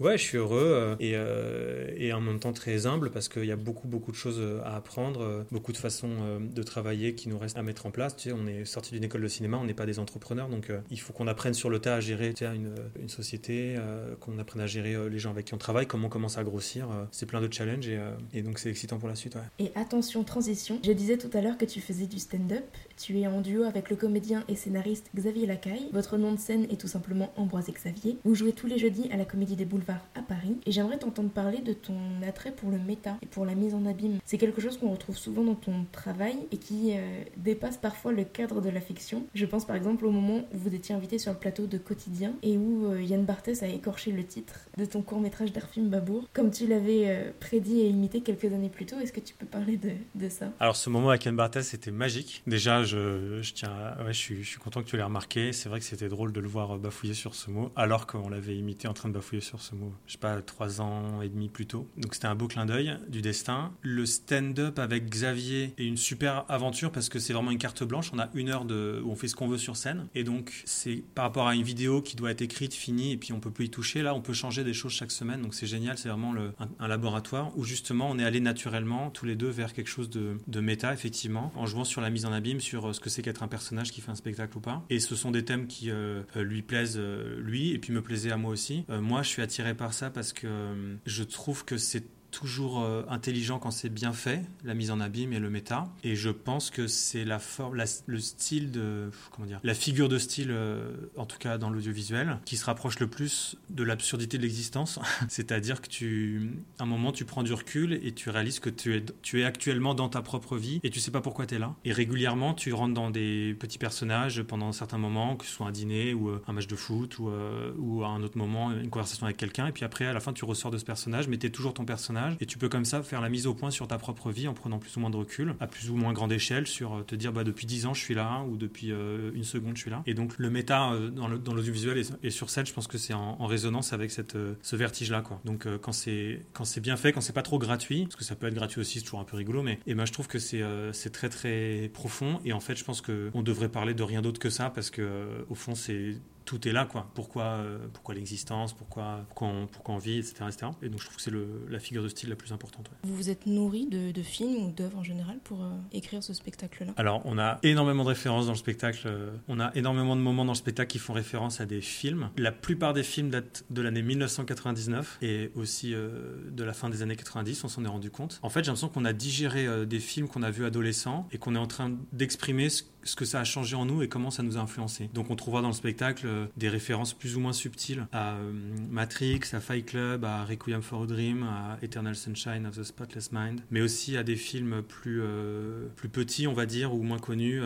Ouais, 0.00 0.16
je 0.16 0.22
suis 0.22 0.36
heureux 0.36 0.62
euh, 0.62 0.96
et, 1.00 1.12
euh, 1.14 1.88
et, 1.96 2.12
en 2.12 2.20
même 2.20 2.38
temps 2.38 2.52
très 2.52 2.86
humble 2.86 3.10
parce 3.10 3.28
qu'il 3.28 3.44
y 3.46 3.50
a 3.50 3.56
beaucoup, 3.56 3.88
beaucoup 3.88 4.12
de 4.12 4.16
choses 4.16 4.38
euh, 4.38 4.60
à 4.64 4.76
apprendre, 4.76 5.44
beaucoup 5.50 5.72
de 5.72 5.76
façons 5.76 6.08
de 6.40 6.62
travailler 6.62 7.14
qui 7.14 7.28
nous 7.28 7.38
restent 7.38 7.58
à 7.58 7.62
mettre 7.62 7.86
en 7.86 7.90
place. 7.90 8.16
Tu 8.16 8.28
sais, 8.28 8.32
on 8.32 8.46
est 8.46 8.64
sorti 8.64 8.92
d'une 8.92 9.04
école 9.04 9.22
de 9.22 9.28
cinéma, 9.28 9.56
on 9.56 9.64
n'est 9.64 9.74
pas 9.74 9.86
des 9.86 9.98
entrepreneurs, 9.98 10.48
donc 10.48 10.70
il 10.90 11.00
faut 11.00 11.12
qu'on 11.12 11.26
apprenne 11.26 11.54
sur 11.54 11.68
le 11.70 11.80
tas 11.80 11.96
à 11.96 12.00
gérer 12.00 12.32
tu 12.32 12.44
sais, 12.44 12.54
une, 12.54 13.08
société, 13.08 13.76
qu'on 14.20 14.38
apprenne 14.38 14.62
à 14.62 14.66
gérer 14.66 14.96
les 15.08 15.18
gens 15.18 15.30
avec 15.30 15.46
qui 15.46 15.54
on 15.54 15.58
travaille, 15.58 15.86
comment 15.86 16.06
on 16.06 16.10
commence 16.10 16.38
à 16.38 16.44
grossir. 16.44 16.88
c'est 17.10 17.26
plein 17.26 17.40
de 17.40 17.52
challenges 17.52 17.88
et, 18.32 18.42
donc 18.42 18.58
c'est 18.58 18.70
excitant 18.70 18.98
pour 18.98 19.08
la 19.08 19.14
suite. 19.14 19.36
Et 19.58 19.70
attention, 19.74 20.22
transition. 20.24 20.78
Je 20.84 20.92
disais 20.92 21.16
tout 21.16 21.30
à 21.36 21.40
l'heure 21.40 21.58
que 21.58 21.64
tu 21.64 21.80
faisais 21.80 22.06
du 22.06 22.18
stand-up. 22.18 22.64
Tu 22.96 23.18
es 23.18 23.26
en 23.26 23.40
duo 23.40 23.64
avec 23.64 23.90
le 23.90 23.96
comédien 23.96 24.44
et 24.48 24.54
scénariste 24.54 25.10
Xavier 25.16 25.46
Lacaille. 25.46 25.88
Votre 25.92 26.18
nom 26.18 26.32
de 26.32 26.38
scène 26.38 26.66
est 26.70 26.80
tout 26.80 26.88
simplement 26.88 27.32
Ambroise 27.36 27.70
Xavier. 27.70 28.18
Vous 28.24 28.34
jouez 28.34 28.52
tous 28.52 28.66
les 28.66 28.78
jeudis 28.78 29.08
à 29.10 29.16
la 29.16 29.24
Comédie 29.24 29.56
des 29.56 29.64
Boulevards 29.64 29.87
à 30.14 30.22
Paris 30.22 30.56
et 30.66 30.72
j'aimerais 30.72 30.98
t'entendre 30.98 31.30
parler 31.30 31.60
de 31.60 31.72
ton 31.72 31.94
attrait 32.26 32.52
pour 32.52 32.70
le 32.70 32.78
méta 32.78 33.16
et 33.22 33.26
pour 33.26 33.44
la 33.44 33.54
mise 33.54 33.74
en 33.74 33.86
abîme. 33.86 34.18
C'est 34.24 34.38
quelque 34.38 34.60
chose 34.60 34.78
qu'on 34.78 34.90
retrouve 34.90 35.16
souvent 35.16 35.42
dans 35.42 35.54
ton 35.54 35.86
travail 35.92 36.36
et 36.52 36.56
qui 36.56 36.92
euh, 36.92 37.22
dépasse 37.36 37.76
parfois 37.76 38.12
le 38.12 38.24
cadre 38.24 38.60
de 38.60 38.70
la 38.70 38.80
fiction. 38.80 39.24
Je 39.34 39.46
pense 39.46 39.64
par 39.64 39.76
exemple 39.76 40.06
au 40.06 40.10
moment 40.10 40.44
où 40.52 40.58
vous 40.58 40.74
étiez 40.74 40.94
invité 40.94 41.18
sur 41.18 41.32
le 41.32 41.38
plateau 41.38 41.66
de 41.66 41.78
Quotidien 41.78 42.32
et 42.42 42.56
où 42.56 42.86
euh, 42.86 43.02
Yann 43.02 43.24
Barthès 43.24 43.62
a 43.62 43.68
écorché 43.68 44.12
le 44.12 44.24
titre 44.24 44.54
de 44.76 44.84
ton 44.84 45.02
court 45.02 45.20
métrage 45.20 45.52
d'Arfim 45.52 45.84
Babour. 45.84 46.28
Comme 46.32 46.50
tu 46.50 46.66
l'avais 46.66 47.04
euh, 47.08 47.30
prédit 47.40 47.80
et 47.80 47.88
imité 47.88 48.20
quelques 48.20 48.52
années 48.52 48.68
plus 48.68 48.86
tôt, 48.86 48.96
est-ce 48.98 49.12
que 49.12 49.20
tu 49.20 49.34
peux 49.34 49.46
parler 49.46 49.76
de, 49.76 49.90
de, 50.14 50.28
ça? 50.28 50.52
Alors 50.60 50.76
ce 50.76 50.90
moment 50.90 51.10
avec 51.10 51.24
Yann 51.24 51.36
Barthès 51.36 51.66
c'était 51.66 51.90
magique. 51.90 52.42
Déjà 52.46 52.82
je, 52.84 53.40
je 53.42 53.52
tiens 53.54 53.96
ouais, 54.04 54.12
je, 54.12 54.18
suis, 54.18 54.42
je 54.42 54.48
suis 54.48 54.58
content 54.58 54.82
que 54.82 54.88
tu 54.88 54.96
l'aies 54.96 55.02
remarqué. 55.02 55.52
C'est 55.52 55.68
vrai 55.68 55.78
que 55.78 55.84
c'était 55.84 56.08
drôle 56.08 56.32
de 56.32 56.40
le 56.40 56.48
voir 56.48 56.78
bafouiller 56.78 57.14
sur 57.14 57.34
ce 57.34 57.50
mot 57.50 57.70
alors 57.76 58.06
qu'on 58.06 58.28
l'avait 58.28 58.56
imité 58.56 58.88
en 58.88 58.94
train 58.94 59.08
de 59.08 59.14
bafouiller 59.14 59.42
sur 59.42 59.60
ce 59.60 59.74
mot 59.74 59.77
je 60.06 60.12
sais 60.12 60.18
pas, 60.18 60.40
trois 60.42 60.80
ans 60.80 61.22
et 61.22 61.28
demi 61.28 61.48
plus 61.48 61.66
tôt. 61.66 61.88
Donc 61.96 62.14
c'était 62.14 62.26
un 62.26 62.34
beau 62.34 62.48
clin 62.48 62.66
d'œil 62.66 62.96
du 63.08 63.22
destin. 63.22 63.72
Le 63.82 64.06
stand-up 64.06 64.78
avec 64.78 65.08
Xavier 65.08 65.74
est 65.78 65.84
une 65.84 65.96
super 65.96 66.44
aventure 66.48 66.92
parce 66.92 67.08
que 67.08 67.18
c'est 67.18 67.32
vraiment 67.32 67.50
une 67.50 67.58
carte 67.58 67.84
blanche. 67.84 68.10
On 68.12 68.18
a 68.18 68.28
une 68.34 68.48
heure 68.48 68.64
où 68.64 69.10
on 69.10 69.14
fait 69.14 69.28
ce 69.28 69.36
qu'on 69.36 69.48
veut 69.48 69.58
sur 69.58 69.76
scène. 69.76 70.08
Et 70.14 70.24
donc 70.24 70.62
c'est 70.64 71.02
par 71.14 71.24
rapport 71.24 71.48
à 71.48 71.54
une 71.54 71.62
vidéo 71.62 72.02
qui 72.02 72.16
doit 72.16 72.30
être 72.30 72.42
écrite, 72.42 72.74
finie, 72.74 73.12
et 73.12 73.16
puis 73.16 73.32
on 73.32 73.40
peut 73.40 73.50
plus 73.50 73.66
y 73.66 73.70
toucher. 73.70 74.02
Là, 74.02 74.14
on 74.14 74.20
peut 74.20 74.32
changer 74.32 74.64
des 74.64 74.74
choses 74.74 74.92
chaque 74.92 75.10
semaine. 75.10 75.42
Donc 75.42 75.54
c'est 75.54 75.66
génial. 75.66 75.98
C'est 75.98 76.08
vraiment 76.08 76.34
un, 76.78 76.88
laboratoire 76.88 77.56
où 77.56 77.64
justement 77.64 78.08
on 78.10 78.18
est 78.18 78.24
allé 78.24 78.40
naturellement 78.40 79.10
tous 79.10 79.26
les 79.26 79.36
deux 79.36 79.50
vers 79.50 79.74
quelque 79.74 79.88
chose 79.88 80.08
de, 80.08 80.38
de 80.46 80.60
méta, 80.60 80.92
effectivement, 80.92 81.52
en 81.54 81.66
jouant 81.66 81.84
sur 81.84 82.00
la 82.00 82.08
mise 82.08 82.24
en 82.24 82.32
abîme, 82.32 82.60
sur 82.60 82.88
euh, 82.88 82.92
ce 82.92 83.00
que 83.00 83.10
c'est 83.10 83.20
qu'être 83.22 83.42
un 83.42 83.48
personnage 83.48 83.92
qui 83.92 84.00
fait 84.00 84.10
un 84.10 84.14
spectacle 84.14 84.56
ou 84.56 84.60
pas. 84.60 84.84
Et 84.88 85.00
ce 85.00 85.14
sont 85.16 85.30
des 85.30 85.44
thèmes 85.44 85.66
qui 85.66 85.90
euh, 85.90 86.22
lui 86.34 86.62
plaisent 86.62 86.98
lui 86.98 87.72
et 87.72 87.78
puis 87.78 87.92
me 87.92 88.02
plaisaient 88.02 88.32
à 88.32 88.36
moi 88.36 88.50
aussi. 88.50 88.84
Euh, 88.90 89.00
moi, 89.00 89.22
je 89.22 89.28
suis 89.28 89.42
attiré 89.42 89.67
par 89.74 89.94
ça 89.94 90.10
parce 90.10 90.32
que 90.32 90.46
euh, 90.46 90.96
je 91.06 91.22
trouve 91.22 91.64
que 91.64 91.76
c'est 91.76 92.04
toujours 92.30 92.82
euh, 92.82 93.02
intelligent 93.08 93.58
quand 93.58 93.70
c'est 93.70 93.88
bien 93.88 94.12
fait, 94.12 94.42
la 94.64 94.74
mise 94.74 94.90
en 94.90 95.00
abîme 95.00 95.32
et 95.32 95.38
le 95.38 95.50
méta. 95.50 95.88
Et 96.04 96.16
je 96.16 96.30
pense 96.30 96.70
que 96.70 96.86
c'est 96.86 97.24
la 97.24 97.38
forme, 97.38 97.82
le 98.06 98.18
style 98.18 98.70
de, 98.70 99.10
comment 99.30 99.46
dire, 99.46 99.60
la 99.62 99.74
figure 99.74 100.08
de 100.08 100.18
style, 100.18 100.50
euh, 100.50 100.94
en 101.16 101.26
tout 101.26 101.38
cas 101.38 101.58
dans 101.58 101.70
l'audiovisuel, 101.70 102.38
qui 102.44 102.56
se 102.56 102.64
rapproche 102.64 102.98
le 102.98 103.06
plus 103.06 103.56
de 103.70 103.82
l'absurdité 103.82 104.38
de 104.38 104.42
l'existence. 104.42 104.98
C'est-à-dire 105.28 105.80
que 105.80 105.88
tu, 105.88 106.52
à 106.78 106.82
un 106.82 106.86
moment, 106.86 107.12
tu 107.12 107.24
prends 107.24 107.42
du 107.42 107.52
recul 107.52 107.98
et 108.02 108.12
tu 108.12 108.30
réalises 108.30 108.60
que 108.60 108.70
tu 108.70 108.96
es, 108.96 109.04
tu 109.22 109.40
es 109.40 109.44
actuellement 109.44 109.94
dans 109.94 110.08
ta 110.08 110.22
propre 110.22 110.56
vie 110.56 110.80
et 110.82 110.90
tu 110.90 111.00
sais 111.00 111.10
pas 111.10 111.20
pourquoi 111.20 111.46
tu 111.46 111.54
es 111.54 111.58
là. 111.58 111.74
Et 111.84 111.92
régulièrement, 111.92 112.54
tu 112.54 112.72
rentres 112.72 112.94
dans 112.94 113.10
des 113.10 113.56
petits 113.58 113.78
personnages 113.78 114.42
pendant 114.42 114.72
certains 114.72 114.98
moments, 114.98 115.36
que 115.36 115.44
ce 115.46 115.52
soit 115.52 115.66
un 115.66 115.72
dîner 115.72 116.14
ou 116.14 116.28
euh, 116.28 116.42
un 116.46 116.52
match 116.52 116.66
de 116.66 116.76
foot 116.76 117.18
ou, 117.18 117.30
ou 117.78 118.04
à 118.04 118.08
un 118.08 118.22
autre 118.22 118.38
moment, 118.38 118.72
une 118.72 118.90
conversation 118.90 119.26
avec 119.26 119.36
quelqu'un. 119.36 119.66
Et 119.66 119.72
puis 119.72 119.84
après, 119.84 120.06
à 120.06 120.12
la 120.12 120.20
fin, 120.20 120.32
tu 120.32 120.44
ressors 120.44 120.70
de 120.70 120.78
ce 120.78 120.84
personnage, 120.84 121.28
mais 121.28 121.38
tu 121.38 121.46
es 121.46 121.50
toujours 121.50 121.74
ton 121.74 121.84
personnage. 121.84 122.17
Et 122.40 122.46
tu 122.46 122.58
peux 122.58 122.68
comme 122.68 122.84
ça 122.84 123.02
faire 123.02 123.20
la 123.20 123.28
mise 123.28 123.46
au 123.46 123.54
point 123.54 123.70
sur 123.70 123.86
ta 123.88 123.98
propre 123.98 124.30
vie 124.30 124.48
en 124.48 124.54
prenant 124.54 124.78
plus 124.78 124.96
ou 124.96 125.00
moins 125.00 125.10
de 125.10 125.16
recul, 125.16 125.54
à 125.60 125.66
plus 125.66 125.90
ou 125.90 125.96
moins 125.96 126.12
grande 126.12 126.32
échelle, 126.32 126.66
sur 126.66 126.94
euh, 126.94 127.02
te 127.02 127.14
dire 127.14 127.32
bah, 127.32 127.44
depuis 127.44 127.66
10 127.66 127.86
ans, 127.86 127.94
je 127.94 128.02
suis 128.02 128.14
là, 128.14 128.44
ou 128.48 128.56
depuis 128.56 128.92
euh, 128.92 129.30
une 129.34 129.44
seconde, 129.44 129.76
je 129.76 129.82
suis 129.82 129.90
là. 129.90 130.02
Et 130.06 130.14
donc 130.14 130.38
le 130.38 130.50
méta 130.50 130.92
euh, 130.92 131.10
dans 131.10 131.28
l'audiovisuel 131.28 132.02
et, 132.22 132.30
sur 132.30 132.50
scène, 132.50 132.66
je 132.66 132.72
pense 132.72 132.86
que 132.86 132.98
c'est 132.98 133.14
en, 133.14 133.46
résonance 133.46 133.92
avec 133.92 134.10
ce 134.10 134.76
vertige-là. 134.76 135.22
quoi. 135.22 135.40
Donc 135.44 135.66
quand 135.80 135.92
c'est 135.92 136.44
quand 136.52 136.64
c'est 136.64 136.80
bien 136.80 136.96
fait, 136.96 137.12
quand 137.12 137.20
c'est 137.20 137.32
pas 137.32 137.42
trop 137.42 137.58
gratuit, 137.58 138.04
parce 138.04 138.16
que 138.16 138.24
ça 138.24 138.36
peut 138.36 138.46
être 138.46 138.54
gratuit 138.54 138.80
aussi, 138.80 138.98
c'est 138.98 139.04
toujours 139.04 139.20
un 139.20 139.24
peu 139.24 139.36
rigolo, 139.36 139.62
mais 139.62 139.78
ben, 139.86 140.04
je 140.04 140.12
trouve 140.12 140.28
que 140.28 140.38
c'est 140.38 141.10
très 141.10 141.28
très 141.28 141.90
profond. 141.94 142.40
Et 142.44 142.52
en 142.52 142.60
fait, 142.60 142.76
je 142.76 142.84
pense 142.84 143.00
qu'on 143.00 143.42
devrait 143.42 143.70
parler 143.70 143.94
de 143.94 144.02
rien 144.02 144.22
d'autre 144.22 144.40
que 144.40 144.50
ça, 144.50 144.70
parce 144.70 144.90
que 144.90 145.44
au 145.48 145.54
fond, 145.54 145.74
c'est 145.74 146.16
tout 146.48 146.66
est 146.66 146.72
là, 146.72 146.86
quoi. 146.86 147.10
Pourquoi, 147.14 147.44
euh, 147.44 147.78
pourquoi 147.92 148.14
l'existence, 148.14 148.72
pourquoi, 148.72 149.20
pourquoi, 149.28 149.48
on, 149.48 149.66
pourquoi 149.66 149.94
on 149.94 149.98
vit, 149.98 150.16
etc., 150.18 150.36
etc. 150.48 150.68
Et 150.82 150.88
donc 150.88 151.00
je 151.00 151.04
trouve 151.04 151.16
que 151.16 151.22
c'est 151.22 151.32
la 151.70 151.78
figure 151.78 152.02
de 152.02 152.08
style 152.08 152.30
la 152.30 152.36
plus 152.36 152.52
importante. 152.52 152.88
ouais. 152.88 152.96
Vous 153.04 153.14
vous 153.14 153.28
êtes 153.28 153.44
nourri 153.46 153.86
de, 153.86 154.12
de 154.12 154.22
films 154.22 154.64
ou 154.64 154.72
d'œuvres 154.72 154.96
en 154.98 155.02
général 155.04 155.38
pour 155.44 155.62
euh, 155.62 155.70
écrire 155.92 156.22
ce 156.22 156.32
spectacle-là? 156.32 156.92
Alors, 156.96 157.20
on 157.26 157.38
a 157.38 157.58
énormément 157.62 158.02
de 158.02 158.08
références 158.08 158.46
dans 158.46 158.52
le 158.52 158.58
spectacle. 158.58 159.02
euh, 159.06 159.30
On 159.46 159.60
a 159.60 159.70
énormément 159.74 160.16
de 160.16 160.22
moments 160.22 160.46
dans 160.46 160.52
le 160.52 160.56
spectacle 160.56 160.90
qui 160.90 160.98
font 160.98 161.12
référence 161.12 161.60
à 161.60 161.66
des 161.66 161.82
films. 161.82 162.30
La 162.38 162.50
plupart 162.52 162.94
des 162.94 163.02
films 163.02 163.28
datent 163.28 163.64
de 163.68 163.82
l'année 163.82 164.02
1999 164.02 165.18
et 165.20 165.50
aussi 165.54 165.90
de 165.92 166.64
la 166.64 166.72
fin 166.72 166.88
des 166.88 167.02
années 167.02 167.16
90, 167.16 167.64
on 167.64 167.68
s'en 167.68 167.84
est 167.84 167.88
rendu 167.88 168.10
compte. 168.10 168.38
En 168.42 168.48
fait, 168.48 168.60
j'ai 168.64 168.68
l'impression 168.68 168.88
qu'on 168.88 169.04
a 169.04 169.12
digéré 169.12 169.86
des 169.86 170.00
films 170.00 170.28
qu'on 170.28 170.42
a 170.42 170.50
vus 170.50 170.64
adolescents 170.64 171.28
et 171.32 171.38
qu'on 171.38 171.54
est 171.54 171.58
en 171.58 171.66
train 171.66 171.92
d'exprimer 172.12 172.68
ce, 172.70 172.84
ce 173.04 173.16
que 173.16 173.24
ça 173.24 173.40
a 173.40 173.44
changé 173.44 173.76
en 173.76 173.84
nous 173.84 174.02
et 174.02 174.08
comment 174.08 174.30
ça 174.30 174.42
nous 174.42 174.56
a 174.56 174.60
influencé. 174.60 175.08
Donc, 175.14 175.30
on 175.30 175.36
trouvera 175.36 175.62
dans 175.62 175.68
le 175.68 175.74
spectacle 175.74 176.26
euh, 176.26 176.46
des 176.56 176.68
références 176.68 177.14
plus 177.14 177.36
ou 177.36 177.40
moins 177.40 177.52
subtiles 177.52 178.06
à 178.12 178.34
euh, 178.34 178.52
Matrix, 178.90 179.40
à 179.52 179.60
Fight 179.60 179.86
Club, 179.86 180.24
à 180.24 180.44
Requiem 180.44 180.82
for 180.82 181.02
a 181.02 181.06
Dream, 181.06 181.42
à 181.42 181.78
Eternal 181.82 182.16
Sunshine 182.16 182.66
of 182.66 182.76
the 182.76 182.82
Spotless 182.82 183.32
Mind, 183.32 183.60
mais 183.70 183.80
aussi 183.80 184.16
à 184.16 184.22
des 184.22 184.36
films 184.36 184.82
plus, 184.82 185.20
euh, 185.22 185.86
plus 185.96 186.08
petits, 186.08 186.46
on 186.46 186.54
va 186.54 186.66
dire, 186.66 186.94
ou 186.94 187.02
moins 187.02 187.18
connus. 187.18 187.62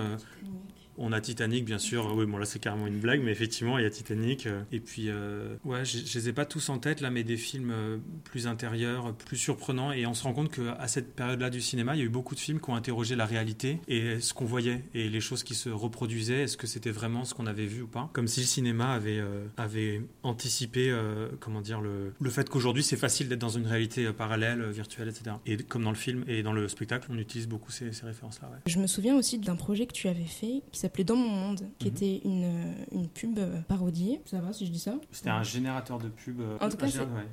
On 0.99 1.13
a 1.13 1.21
Titanic, 1.21 1.65
bien 1.65 1.79
sûr. 1.79 2.15
Oui, 2.15 2.27
bon, 2.27 2.37
là, 2.39 2.45
c'est 2.45 2.59
carrément 2.59 2.87
une 2.87 2.99
blague, 3.01 3.23
mais 3.23 3.33
effectivement, 3.33 3.79
il 3.79 3.83
y 3.85 3.87
a 3.87 3.91
Titanic. 3.91 4.47
euh, 4.47 4.63
Et 4.73 4.81
puis, 4.81 5.07
euh, 5.09 5.55
ouais, 5.65 5.85
je 5.85 6.19
les 6.19 6.29
ai 6.29 6.33
pas 6.33 6.45
tous 6.45 6.69
en 6.69 6.79
tête, 6.79 7.01
là, 7.01 7.11
mais 7.11 7.25
des 7.25 7.37
films 7.37 7.71
euh, 7.73 7.99
plus 8.25 8.47
intérieurs, 8.47 9.15
plus 9.15 9.37
surprenants. 9.37 9.93
Et 9.93 10.07
on 10.07 10.15
se 10.15 10.23
rend 10.25 10.33
compte 10.33 10.51
qu'à 10.53 10.87
cette 10.89 11.15
période-là 11.15 11.51
du 11.51 11.61
cinéma, 11.61 11.95
il 11.97 11.99
y 12.01 12.03
a 12.03 12.05
eu 12.05 12.09
beaucoup 12.11 12.35
de 12.35 12.41
films 12.41 12.61
qui 12.61 12.71
ont 12.71 12.75
interrogé 12.75 13.17
la 13.17 13.27
réalité 13.27 13.79
et 13.89 14.21
ce 14.21 14.35
qu'on 14.35 14.45
voyait 14.45 14.85
et 14.95 15.09
les 15.09 15.21
choses 15.21 15.43
qui 15.43 15.55
se 15.55 15.69
reproduisaient. 15.69 16.43
Est-ce 16.43 16.57
que 16.57 16.67
c'était 16.67 16.91
vraiment 16.91 17.25
ce 17.25 17.35
qu'on 17.35 17.47
avait 17.47 17.67
vu 17.67 17.83
ou 17.83 17.87
pas? 17.89 18.11
Comme 18.13 18.29
si 18.29 18.41
le 18.41 18.47
cinéma 18.47 18.93
avait, 18.93 19.23
avait 19.57 20.03
anticipé, 20.23 20.95
comment 21.41 21.61
dire, 21.61 21.81
le, 21.81 22.13
le 22.21 22.31
fait 22.31 22.49
qu'aujourd'hui, 22.49 22.83
c'est 22.83 22.97
facile 22.97 23.29
d'être 23.29 23.41
dans 23.41 23.49
une 23.49 23.67
réalité 23.67 24.11
parallèle, 24.13 24.63
virtuelle, 24.71 25.09
etc. 25.09 25.37
Et 25.47 25.57
comme 25.59 25.83
dans 25.85 25.91
le 25.91 25.97
film 25.97 26.25
et 26.27 26.43
dans 26.43 26.53
le 26.53 26.69
spectacle, 26.69 27.09
on 27.11 27.19
utilise 27.19 27.47
beaucoup 27.49 27.71
ces, 27.71 27.93
ces 27.93 28.07
références-là. 28.07 28.51
Je 28.67 28.79
me 28.79 28.87
souviens 28.87 29.17
aussi 29.17 29.39
d'un 29.39 29.57
projet 29.57 29.87
que 29.87 29.93
tu 29.93 30.09
avais 30.09 30.25
fait 30.25 30.63
s'appelait 30.83 31.05
Dans 31.05 31.17
mon 31.17 31.29
monde, 31.29 31.61
qui 31.79 31.89
Mhm. 31.89 31.95
était 31.97 32.21
une, 32.25 32.75
une 32.93 33.09
pub 33.09 33.39
euh, 33.39 33.61
parodiée. 33.69 34.21
Ça 34.27 34.41
va 34.41 34.53
si 34.53 34.67
je 34.67 34.71
dis 34.71 34.79
ça 34.79 34.95
C'était 35.11 35.31
un 35.31 35.43
générateur 35.43 35.99
de 35.99 36.09
pub. 36.09 36.41
euh, 36.41 36.57
En 36.61 36.69
tout 36.69 36.77
cas, 36.77 36.87
ouais. 36.87 36.93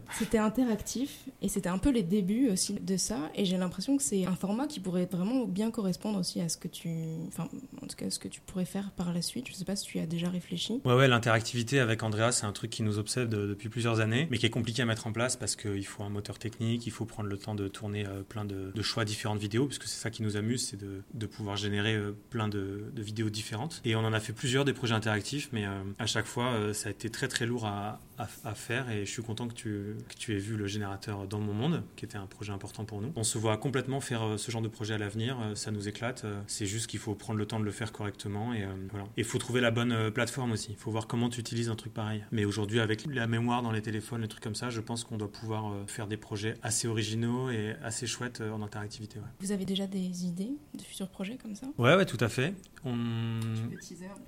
C'était 0.18 0.38
interactif 0.38 1.26
et 1.42 1.50
c'était 1.50 1.70
un 1.70 1.78
peu 1.78 1.90
les 1.92 2.04
débuts 2.04 2.50
aussi 2.50 2.74
de 2.74 2.98
ça. 2.98 3.18
Et 3.36 3.46
j'ai 3.46 3.58
l'impression 3.58 3.98
que 3.98 4.04
c'est 4.04 4.26
un 4.26 4.36
format 4.36 4.68
qui 4.68 4.80
pourrait 4.80 5.08
vraiment 5.12 5.46
bien 5.46 5.72
correspondre 5.72 6.20
aussi 6.20 6.42
à 6.42 6.50
ce 6.50 6.58
que 6.58 6.68
tu. 6.68 6.90
Enfin, 7.28 7.48
en 7.82 7.88
tout 7.88 7.96
cas, 7.96 8.10
ce 8.10 8.20
que 8.20 8.28
tu 8.28 8.42
pourrais 8.42 8.66
faire 8.66 8.92
par 8.92 9.14
la 9.14 9.22
suite. 9.22 9.48
Je 9.48 9.54
sais 9.54 9.66
pas 9.66 9.76
si 9.76 9.86
tu 9.86 9.98
y 9.98 10.02
as 10.02 10.06
déjà 10.08 10.30
réfléchi. 10.30 10.82
Ouais, 10.86 10.94
ouais, 10.96 11.08
l'interactivité 11.08 11.80
avec 11.80 12.04
Andrea, 12.04 12.32
c'est 12.32 12.46
un 12.46 12.52
truc 12.54 12.70
qui 12.72 12.84
nous 12.84 13.00
obsède 13.00 13.34
euh, 13.34 13.48
depuis 13.48 13.70
plusieurs 13.70 14.00
années, 14.00 14.28
mais 14.32 14.38
qui 14.38 14.46
est 14.46 14.50
compliqué 14.50 14.82
à 14.82 14.86
mettre 14.86 15.08
en 15.08 15.12
place 15.12 15.36
parce 15.36 15.56
qu'il 15.56 15.86
faut 15.86 16.04
un 16.04 16.10
moteur 16.10 16.40
technique, 16.40 16.86
il 16.88 16.92
faut 16.92 17.06
prendre 17.06 17.30
le 17.30 17.38
temps 17.38 17.56
de 17.56 17.68
tourner 17.68 18.06
plein 18.30 18.46
de, 18.46 18.72
de 18.74 18.82
choix 18.82 19.06
différentes 19.06 19.40
vidéos, 19.40 19.66
puisque 19.66 19.84
c'est 19.86 20.00
ça 20.02 20.10
qui 20.12 20.24
nous 20.24 20.38
amuse, 20.38 20.66
c'est 20.68 20.78
de, 20.78 21.02
de 21.14 21.26
pouvoir 21.26 21.56
générer 21.58 22.00
plein 22.30 22.48
de, 22.48 22.92
de 22.94 23.02
vidéos 23.02 23.30
différentes. 23.30 23.39
Et 23.86 23.96
on 23.96 24.00
en 24.00 24.14
a 24.14 24.20
fait 24.20 24.34
plusieurs 24.34 24.66
des 24.66 24.74
projets 24.74 24.96
interactifs, 24.96 25.50
mais 25.52 25.66
euh, 25.66 25.84
à 25.98 26.06
chaque 26.06 26.26
fois, 26.26 26.52
euh, 26.52 26.74
ça 26.74 26.90
a 26.90 26.92
été 26.92 27.10
très 27.10 27.28
très 27.28 27.46
lourd 27.46 27.66
à, 27.66 28.00
à, 28.18 28.28
à 28.44 28.54
faire, 28.54 28.90
et 28.90 29.06
je 29.06 29.12
suis 29.12 29.24
content 29.24 29.48
que 29.48 29.54
tu, 29.54 29.96
que 30.08 30.16
tu 30.18 30.36
aies 30.36 30.40
vu 30.40 30.58
le 30.58 30.68
générateur 30.68 31.28
dans 31.28 31.40
mon 31.40 31.54
monde, 31.54 31.84
qui 31.96 32.06
était 32.06 32.18
un 32.18 32.26
projet 32.26 32.52
important 32.52 32.86
pour 32.86 33.02
nous. 33.02 33.12
On 33.16 33.24
se 33.24 33.38
voit 33.38 33.58
complètement 33.58 34.02
faire 34.02 34.24
euh, 34.24 34.38
ce 34.38 34.52
genre 34.52 34.62
de 34.62 34.68
projet 34.68 34.94
à 34.94 34.98
l'avenir, 34.98 35.38
euh, 35.40 35.56
ça 35.56 35.72
nous 35.72 35.88
éclate, 35.88 36.26
euh, 36.26 36.42
c'est 36.48 36.66
juste 36.66 36.88
qu'il 36.88 37.00
faut 37.00 37.16
prendre 37.16 37.40
le 37.40 37.46
temps 37.46 37.60
de 37.60 37.66
le 37.66 37.72
faire 37.72 37.92
correctement, 37.92 38.54
et 38.54 38.64
euh, 38.64 38.68
voilà. 38.92 39.06
Et 39.18 39.22
il 39.22 39.24
faut 39.26 39.38
trouver 39.38 39.62
la 39.62 39.72
bonne 39.72 39.92
euh, 39.92 40.12
plateforme 40.12 40.52
aussi, 40.52 40.72
il 40.72 40.78
faut 40.78 40.92
voir 40.92 41.08
comment 41.08 41.30
tu 41.30 41.40
utilises 41.40 41.70
un 41.70 41.76
truc 41.76 41.94
pareil. 41.94 42.24
Mais 42.32 42.46
aujourd'hui, 42.46 42.80
avec 42.80 43.06
la 43.06 43.28
mémoire 43.28 43.62
dans 43.62 43.72
les 43.72 43.82
téléphones, 43.82 44.22
les 44.22 44.28
trucs 44.28 44.44
comme 44.44 44.56
ça, 44.56 44.70
je 44.70 44.82
pense 44.82 45.04
qu'on 45.04 45.18
doit 45.18 45.32
pouvoir 45.32 45.72
euh, 45.72 45.86
faire 45.88 46.08
des 46.08 46.18
projets 46.18 46.56
assez 46.62 46.88
originaux 46.88 47.50
et 47.50 47.76
assez 47.84 48.08
chouettes 48.08 48.42
euh, 48.42 48.52
en 48.52 48.62
interactivité. 48.62 49.20
Ouais. 49.20 49.26
Vous 49.40 49.52
avez 49.52 49.66
déjà 49.66 49.88
des 49.88 50.26
idées 50.26 50.52
de 50.74 50.82
futurs 50.82 51.10
projets 51.10 51.38
comme 51.38 51.56
ça? 51.56 51.68
Ouais, 51.78 51.96
ouais, 51.96 52.06
tout 52.06 52.18
à 52.20 52.30
fait. 52.30 52.54
On... 52.84 52.96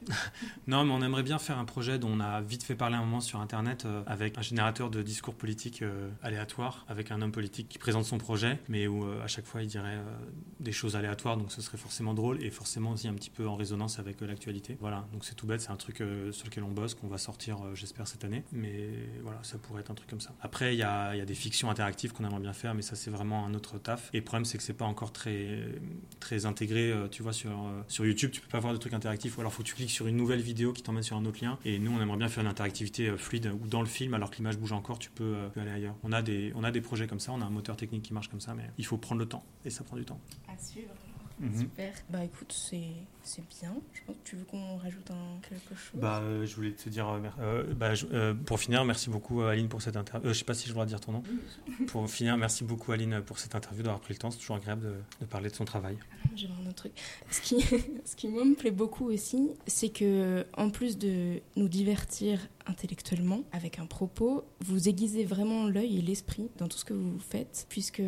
Non, 0.67 0.83
mais 0.85 0.91
on 0.91 1.01
aimerait 1.01 1.23
bien 1.23 1.39
faire 1.39 1.57
un 1.57 1.65
projet 1.65 1.99
dont 1.99 2.11
on 2.11 2.19
a 2.19 2.41
vite 2.41 2.63
fait 2.63 2.75
parler 2.75 2.95
un 2.95 3.01
moment 3.01 3.21
sur 3.21 3.39
Internet 3.39 3.85
euh, 3.85 4.03
avec 4.05 4.37
un 4.37 4.41
générateur 4.41 4.89
de 4.89 5.01
discours 5.01 5.35
politiques 5.35 5.81
euh, 5.81 6.09
aléatoires, 6.21 6.85
avec 6.87 7.11
un 7.11 7.21
homme 7.21 7.31
politique 7.31 7.67
qui 7.69 7.77
présente 7.77 8.05
son 8.05 8.17
projet, 8.17 8.59
mais 8.69 8.87
où 8.87 9.05
euh, 9.05 9.23
à 9.23 9.27
chaque 9.27 9.45
fois 9.45 9.61
il 9.61 9.67
dirait 9.67 9.95
euh, 9.95 10.03
des 10.59 10.71
choses 10.71 10.95
aléatoires, 10.95 11.37
donc 11.37 11.51
ce 11.51 11.61
serait 11.61 11.77
forcément 11.77 12.13
drôle 12.13 12.43
et 12.43 12.49
forcément 12.49 12.91
aussi 12.91 13.07
un 13.07 13.13
petit 13.13 13.29
peu 13.29 13.47
en 13.47 13.55
résonance 13.55 13.99
avec 13.99 14.21
l'actualité. 14.21 14.77
Voilà, 14.79 15.07
donc 15.13 15.25
c'est 15.25 15.35
tout 15.35 15.47
bête, 15.47 15.61
c'est 15.61 15.71
un 15.71 15.75
truc 15.75 16.03
sur 16.31 16.45
lequel 16.45 16.63
on 16.63 16.71
bosse, 16.71 16.95
qu'on 16.95 17.07
va 17.07 17.17
sortir, 17.17 17.57
j'espère, 17.73 18.07
cette 18.07 18.23
année, 18.23 18.43
mais 18.51 18.89
voilà, 19.23 19.39
ça 19.43 19.57
pourrait 19.57 19.81
être 19.81 19.91
un 19.91 19.95
truc 19.95 20.09
comme 20.09 20.21
ça. 20.21 20.33
Après, 20.41 20.75
il 20.75 20.77
y 20.77 20.83
a, 20.83 21.15
y 21.15 21.21
a 21.21 21.25
des 21.25 21.35
fictions 21.35 21.69
interactives 21.69 22.13
qu'on 22.13 22.25
aimerait 22.25 22.39
bien 22.39 22.53
faire, 22.53 22.73
mais 22.73 22.81
ça 22.81 22.95
c'est 22.95 23.09
vraiment 23.09 23.45
un 23.45 23.53
autre 23.53 23.77
taf. 23.77 24.09
Et 24.13 24.17
le 24.17 24.23
problème, 24.23 24.45
c'est 24.45 24.57
que 24.57 24.63
c'est 24.63 24.73
pas 24.73 24.85
encore 24.85 25.11
très, 25.11 25.65
très 26.19 26.45
intégré, 26.45 26.93
tu 27.11 27.23
vois, 27.23 27.33
sur, 27.33 27.51
sur 27.87 28.05
YouTube, 28.05 28.31
tu 28.31 28.41
peux 28.41 28.49
pas 28.49 28.59
voir 28.59 28.73
de 28.73 28.77
trucs 28.77 28.90
interactifs, 28.93 29.37
ou 29.37 29.41
alors 29.41 29.53
faut 29.53 29.63
que 29.63 29.67
tu 29.67 29.75
cliques 29.75 29.91
sur 29.91 30.07
une 30.07 30.17
nouvelle 30.17 30.41
vidéo 30.41 30.73
qui 30.73 30.83
t'emmène 30.83 31.03
sur 31.03 31.17
un 31.17 31.25
autre 31.25 31.43
lien. 31.43 31.57
Et 31.65 31.79
nous, 31.79 31.91
on 31.91 32.01
aimerait 32.01 32.17
bien 32.17 32.29
faire 32.29 32.43
une 32.43 32.49
interactivité 32.49 33.09
euh, 33.09 33.17
fluide, 33.17 33.51
ou 33.61 33.67
dans 33.67 33.81
le 33.81 33.87
film, 33.87 34.13
alors 34.13 34.31
que 34.31 34.37
l'image 34.37 34.57
bouge 34.57 34.71
encore, 34.71 34.99
tu 34.99 35.09
peux, 35.09 35.35
euh, 35.35 35.49
aller 35.61 35.71
ailleurs. 35.71 35.95
On 36.03 36.11
a, 36.11 36.21
des, 36.21 36.51
on 36.55 36.63
a 36.63 36.71
des 36.71 36.81
projets 36.81 37.07
comme 37.07 37.19
ça, 37.19 37.31
on 37.31 37.41
a 37.41 37.45
un 37.45 37.49
moteur 37.49 37.75
technique 37.75 38.03
qui 38.03 38.13
marche 38.13 38.29
comme 38.29 38.41
ça, 38.41 38.53
mais 38.53 38.69
il 38.77 38.85
faut 38.85 38.97
prendre 38.97 39.19
le 39.19 39.27
temps, 39.27 39.43
et 39.65 39.69
ça 39.69 39.83
prend 39.83 39.97
du 39.97 40.05
temps. 40.05 40.19
À 40.47 40.57
suivre. 40.57 40.91
Mhm. 41.41 41.57
Super. 41.59 41.93
Bah 42.09 42.23
écoute, 42.23 42.53
c'est 42.53 43.41
bien. 43.59 43.73
Je 43.93 44.01
pense 44.05 44.15
que 44.15 44.29
tu 44.29 44.35
veux 44.35 44.43
qu'on 44.45 44.77
rajoute 44.77 45.09
un, 45.11 45.39
quelque 45.47 45.75
chose? 45.75 45.99
Bah, 45.99 46.19
euh, 46.21 46.45
je 46.45 46.55
voulais 46.55 46.71
te 46.73 46.87
dire, 46.89 47.07
euh, 47.09 47.19
euh, 47.39 47.73
bah, 47.73 47.95
je- 47.95 48.05
euh, 48.13 48.33
pour 48.33 48.59
finir, 48.59 48.85
merci 48.85 49.09
beaucoup 49.09 49.41
Aline 49.41 49.67
pour 49.67 49.81
cette 49.81 49.97
interview. 49.97 50.29
Je 50.29 50.33
sais 50.37 50.45
pas 50.45 50.53
si 50.53 50.67
je 50.69 50.73
dois 50.73 50.85
dire 50.85 50.99
ton 50.99 51.13
nom. 51.13 51.23
pour 51.87 52.07
finir, 52.09 52.37
merci 52.37 52.63
beaucoup 52.63 52.91
Aline 52.91 53.21
pour 53.25 53.39
cette 53.39 53.55
interview, 53.55 53.81
d'avoir 53.83 54.01
pris 54.01 54.13
le 54.13 54.19
temps. 54.19 54.29
C'est 54.31 54.37
toujours 54.39 54.57
agréable 54.57 54.83
de, 54.83 54.93
de 55.21 55.25
parler 55.25 55.49
de 55.49 55.55
son 55.55 55.65
travail. 55.65 55.97
J'aimerais 56.35 56.61
un 56.63 56.67
autre 56.67 56.75
truc. 56.75 56.93
Ce 57.31 57.41
qui, 57.41 57.61
ce 58.05 58.15
qui 58.15 58.27
moi 58.27 58.45
me 58.45 58.55
plaît 58.55 58.71
beaucoup 58.71 59.09
aussi, 59.09 59.49
c'est 59.67 59.89
que 59.89 60.45
en 60.55 60.69
plus 60.69 60.97
de 60.97 61.41
nous 61.55 61.67
divertir 61.69 62.39
intellectuellement 62.67 63.43
avec 63.51 63.79
un 63.79 63.85
propos, 63.85 64.43
vous 64.59 64.87
aiguisez 64.89 65.23
vraiment 65.23 65.65
l'œil 65.65 65.99
et 65.99 66.01
l'esprit 66.01 66.49
dans 66.57 66.67
tout 66.67 66.77
ce 66.77 66.85
que 66.85 66.93
vous 66.93 67.19
faites, 67.19 67.65
puisque 67.69 68.01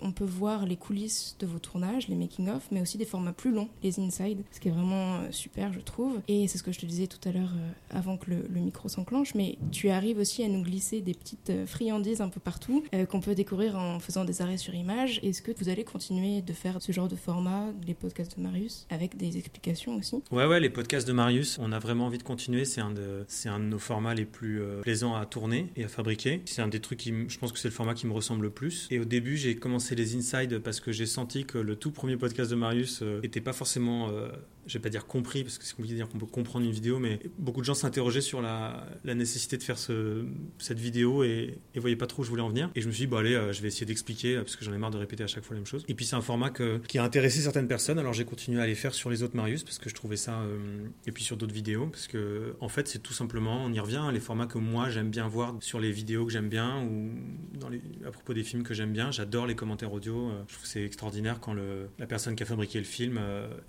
on 0.00 0.12
peut 0.12 0.24
voir 0.24 0.66
les 0.66 0.76
coulisses 0.76 1.36
de 1.38 1.46
vos 1.46 1.58
tournages, 1.58 2.08
les 2.08 2.14
making-of, 2.14 2.68
mais 2.70 2.80
aussi 2.80 2.98
des 2.98 3.04
formats 3.04 3.32
plus 3.32 3.52
longs, 3.52 3.68
les 3.82 3.98
inside, 4.00 4.42
ce 4.50 4.60
qui 4.60 4.68
est 4.68 4.72
vraiment 4.72 5.16
euh, 5.16 5.30
super, 5.30 5.72
je 5.72 5.80
trouve. 5.80 6.20
Et 6.28 6.48
c'est 6.48 6.58
ce 6.58 6.62
que 6.62 6.72
je 6.72 6.78
te 6.78 6.86
disais 6.86 7.06
tout 7.06 7.28
à 7.28 7.32
l'heure 7.32 7.52
euh, 7.56 7.98
avant 7.98 8.16
que 8.16 8.30
le, 8.30 8.60
micro 8.60 8.88
s'enclenche, 8.88 9.34
mais 9.34 9.56
tu 9.72 9.88
arrives 9.88 10.18
aussi 10.18 10.44
à 10.44 10.48
nous 10.48 10.62
glisser 10.62 11.00
des 11.00 11.14
petites 11.14 11.50
euh, 11.50 11.66
friandises 11.66 12.20
un 12.20 12.28
peu 12.28 12.40
partout 12.40 12.84
qu'on 13.08 13.20
peut 13.20 13.34
découvrir 13.34 13.76
en 13.76 13.98
faisant 13.98 14.24
des 14.24 14.42
arrêts 14.42 14.56
sur 14.56 14.74
image. 14.74 15.20
Est-ce 15.22 15.42
que 15.42 15.52
vous 15.56 15.68
allez 15.68 15.84
continuer 15.84 16.42
de 16.42 16.52
faire 16.52 16.80
ce 16.80 16.92
genre 16.92 17.08
de 17.08 17.16
format, 17.16 17.66
les 17.86 17.94
podcasts 17.94 18.36
de 18.36 18.42
Marius, 18.42 18.86
avec 18.90 19.16
des 19.16 19.38
explications 19.38 19.96
aussi? 19.96 20.22
Ouais, 20.30 20.46
ouais, 20.46 20.60
les 20.60 20.70
podcasts 20.70 21.06
de 21.06 21.12
Marius, 21.12 21.58
on 21.60 21.72
a 21.72 21.78
vraiment 21.78 22.06
envie 22.06 22.18
de 22.18 22.22
continuer. 22.22 22.64
C'est 22.64 22.80
un 22.80 22.92
c'est 23.28 23.48
un 23.48 23.58
de 23.58 23.64
nos 23.64 23.78
formats 23.78 23.99
les 24.14 24.24
plus 24.24 24.60
euh, 24.60 24.80
plaisants 24.80 25.14
à 25.14 25.26
tourner 25.26 25.70
et 25.76 25.84
à 25.84 25.88
fabriquer. 25.88 26.42
C'est 26.46 26.62
un 26.62 26.68
des 26.68 26.80
trucs 26.80 26.98
qui, 26.98 27.12
je 27.28 27.38
pense 27.38 27.52
que 27.52 27.58
c'est 27.58 27.68
le 27.68 27.74
format 27.74 27.94
qui 27.94 28.06
me 28.06 28.12
ressemble 28.12 28.42
le 28.42 28.50
plus. 28.50 28.88
Et 28.90 28.98
au 28.98 29.04
début, 29.04 29.36
j'ai 29.36 29.56
commencé 29.56 29.94
les 29.94 30.16
inside 30.16 30.58
parce 30.58 30.80
que 30.80 30.92
j'ai 30.92 31.06
senti 31.06 31.44
que 31.44 31.58
le 31.58 31.76
tout 31.76 31.90
premier 31.90 32.16
podcast 32.16 32.50
de 32.50 32.56
Marius 32.56 33.00
euh, 33.02 33.20
était 33.22 33.40
pas 33.40 33.52
forcément. 33.52 34.10
Je 34.70 34.78
vais 34.78 34.82
pas 34.82 34.88
dire 34.88 35.06
compris, 35.06 35.42
parce 35.42 35.58
que 35.58 35.64
c'est 35.64 35.74
compliqué 35.74 35.94
de 35.94 35.98
dire 35.98 36.08
qu'on 36.08 36.18
peut 36.18 36.26
comprendre 36.26 36.64
une 36.64 36.70
vidéo, 36.70 37.00
mais 37.00 37.18
beaucoup 37.38 37.60
de 37.60 37.66
gens 37.66 37.74
s'interrogeaient 37.74 38.20
sur 38.20 38.40
la, 38.40 38.86
nécessité 39.04 39.56
de 39.56 39.62
faire 39.64 39.78
ce, 39.78 40.24
cette 40.58 40.78
vidéo 40.78 41.24
et, 41.24 41.58
et 41.74 41.80
voyaient 41.80 41.96
pas 41.96 42.06
trop 42.06 42.22
où 42.22 42.24
je 42.24 42.30
voulais 42.30 42.42
en 42.42 42.48
venir. 42.48 42.70
Et 42.76 42.80
je 42.80 42.86
me 42.86 42.92
suis 42.92 43.02
dit, 43.02 43.06
bon, 43.08 43.16
allez, 43.16 43.34
euh, 43.34 43.52
je 43.52 43.62
vais 43.62 43.68
essayer 43.68 43.84
d'expliquer, 43.84 44.36
parce 44.36 44.54
que 44.54 44.64
j'en 44.64 44.72
ai 44.72 44.78
marre 44.78 44.92
de 44.92 44.98
répéter 44.98 45.24
à 45.24 45.26
chaque 45.26 45.42
fois 45.42 45.54
la 45.54 45.60
même 45.60 45.66
chose. 45.66 45.84
Et 45.88 45.94
puis, 45.94 46.04
c'est 46.04 46.14
un 46.14 46.20
format 46.20 46.50
qui 46.50 46.98
a 46.98 47.02
intéressé 47.02 47.40
certaines 47.40 47.66
personnes, 47.66 47.98
alors 47.98 48.12
j'ai 48.12 48.24
continué 48.24 48.62
à 48.62 48.66
les 48.66 48.76
faire 48.76 48.94
sur 48.94 49.10
les 49.10 49.24
autres 49.24 49.34
Marius, 49.34 49.64
parce 49.64 49.78
que 49.78 49.90
je 49.90 49.94
trouvais 49.94 50.16
ça, 50.16 50.40
euh, 50.42 50.86
et 51.04 51.10
puis 51.10 51.24
sur 51.24 51.36
d'autres 51.36 51.54
vidéos, 51.54 51.86
parce 51.86 52.06
que, 52.06 52.54
en 52.60 52.68
fait, 52.68 52.86
c'est 52.86 53.00
tout 53.00 53.12
simplement, 53.12 53.64
on 53.64 53.72
y 53.72 53.80
revient, 53.80 54.08
les 54.12 54.20
formats 54.20 54.46
que 54.46 54.58
moi 54.58 54.88
j'aime 54.88 55.10
bien 55.10 55.26
voir 55.26 55.56
sur 55.60 55.80
les 55.80 55.90
vidéos 55.90 56.26
que 56.26 56.32
j'aime 56.32 56.48
bien 56.48 56.84
ou 56.84 57.10
à 58.06 58.10
propos 58.10 58.34
des 58.34 58.44
films 58.44 58.62
que 58.62 58.74
j'aime 58.74 58.92
bien. 58.92 59.10
J'adore 59.10 59.46
les 59.46 59.54
commentaires 59.54 59.92
audio. 59.92 60.30
Euh, 60.30 60.42
je 60.48 60.54
trouve 60.54 60.66
c'est 60.66 60.84
extraordinaire 60.84 61.40
quand 61.40 61.54
la 61.54 62.06
personne 62.06 62.36
qui 62.36 62.42
a 62.42 62.46
fabriqué 62.46 62.78
le 62.78 62.84
film 62.84 63.20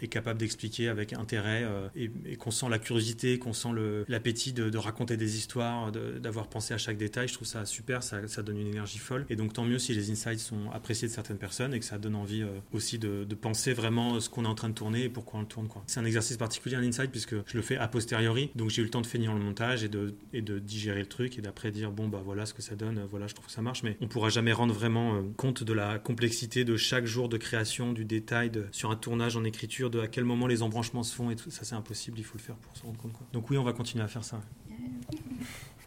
est 0.01 0.07
capable 0.07 0.39
d'expliquer 0.39 0.90
avec 0.91 1.13
intérêt 1.13 1.65
et, 1.95 2.11
et 2.25 2.35
qu'on 2.35 2.51
sent 2.51 2.67
la 2.69 2.79
curiosité, 2.79 3.39
qu'on 3.39 3.53
sent 3.53 3.69
l'appétit 4.07 4.53
de, 4.53 4.77
raconter 4.77 5.17
des 5.17 5.37
histoires, 5.37 5.91
d'avoir 5.91 6.47
pensé 6.47 6.73
à 6.73 6.77
chaque 6.77 6.97
détail. 6.97 7.27
Je 7.27 7.33
trouve 7.33 7.47
ça 7.47 7.65
super, 7.65 8.03
ça, 8.03 8.21
donne 8.43 8.59
une 8.59 8.67
énergie 8.67 8.99
folle. 8.99 9.25
Et 9.29 9.35
donc 9.35 9.53
tant 9.53 9.65
mieux 9.65 9.79
si 9.79 9.93
les 9.93 10.11
insights 10.11 10.39
sont 10.39 10.69
appréciés 10.71 11.07
de 11.07 11.13
certaines 11.13 11.37
personnes 11.37 11.73
et 11.73 11.79
que 11.79 11.85
ça 11.85 11.97
donne 11.97 12.15
envie 12.15 12.43
aussi 12.73 12.99
de, 12.99 13.25
penser 13.41 13.73
vraiment 13.73 14.19
ce 14.19 14.29
qu'on 14.29 14.45
est 14.45 14.47
en 14.47 14.55
train 14.55 14.69
de 14.69 14.75
tourner 14.75 15.05
et 15.05 15.09
pourquoi 15.09 15.39
on 15.39 15.41
le 15.41 15.47
tourne. 15.47 15.67
C'est 15.87 15.99
un 15.99 16.05
exercice 16.05 16.37
particulier, 16.37 16.75
un 16.75 16.83
insight, 16.83 17.09
puisque 17.09 17.33
je 17.33 17.55
le 17.55 17.61
fais 17.61 17.77
a 17.77 17.87
posteriori. 17.87 18.51
Donc 18.55 18.69
j'ai 18.69 18.81
eu 18.81 18.85
le 18.85 18.91
temps 18.91 19.01
de 19.01 19.07
finir 19.07 19.33
le 19.33 19.39
montage 19.39 19.83
et 19.83 19.89
de, 19.89 20.13
digérer 20.59 20.99
le 20.99 21.07
truc 21.07 21.37
et 21.37 21.41
d'après 21.41 21.71
dire 21.71 21.91
bon 21.91 22.07
bah 22.07 22.21
voilà 22.23 22.45
ce 22.45 22.53
que 22.53 22.61
ça 22.61 22.75
donne, 22.75 23.01
voilà 23.09 23.27
je 23.27 23.33
trouve 23.33 23.47
que 23.47 23.51
ça 23.51 23.61
marche. 23.61 23.83
Mais 23.83 23.97
on 24.01 24.07
pourra 24.07 24.29
jamais 24.29 24.51
rendre 24.51 24.73
vraiment 24.73 25.23
compte 25.37 25.63
de 25.63 25.73
la 25.73 25.97
complexité 25.97 26.63
de 26.63 26.77
chaque 26.77 27.05
jour 27.05 27.29
de 27.29 27.37
création, 27.37 27.93
du 27.93 28.05
détail 28.05 28.51
sur 28.71 28.91
un 28.91 28.95
tournage 28.95 29.35
en 29.35 29.43
écriture, 29.43 29.89
de 29.89 29.99
à 29.99 30.07
quel 30.07 30.23
moment 30.23 30.47
les 30.47 30.61
embranchements 30.71 31.03
se 31.03 31.13
font 31.13 31.29
et 31.29 31.35
tout 31.35 31.51
ça 31.51 31.65
c'est 31.65 31.75
impossible, 31.75 32.17
il 32.17 32.23
faut 32.23 32.37
le 32.37 32.43
faire 32.43 32.55
pour 32.55 32.75
se 32.77 32.83
rendre 32.83 32.97
compte. 32.97 33.11
Quoi. 33.11 33.27
Donc 33.33 33.49
oui, 33.49 33.57
on 33.57 33.63
va 33.63 33.73
continuer 33.73 34.03
à 34.03 34.07
faire 34.07 34.23
ça. 34.23 34.39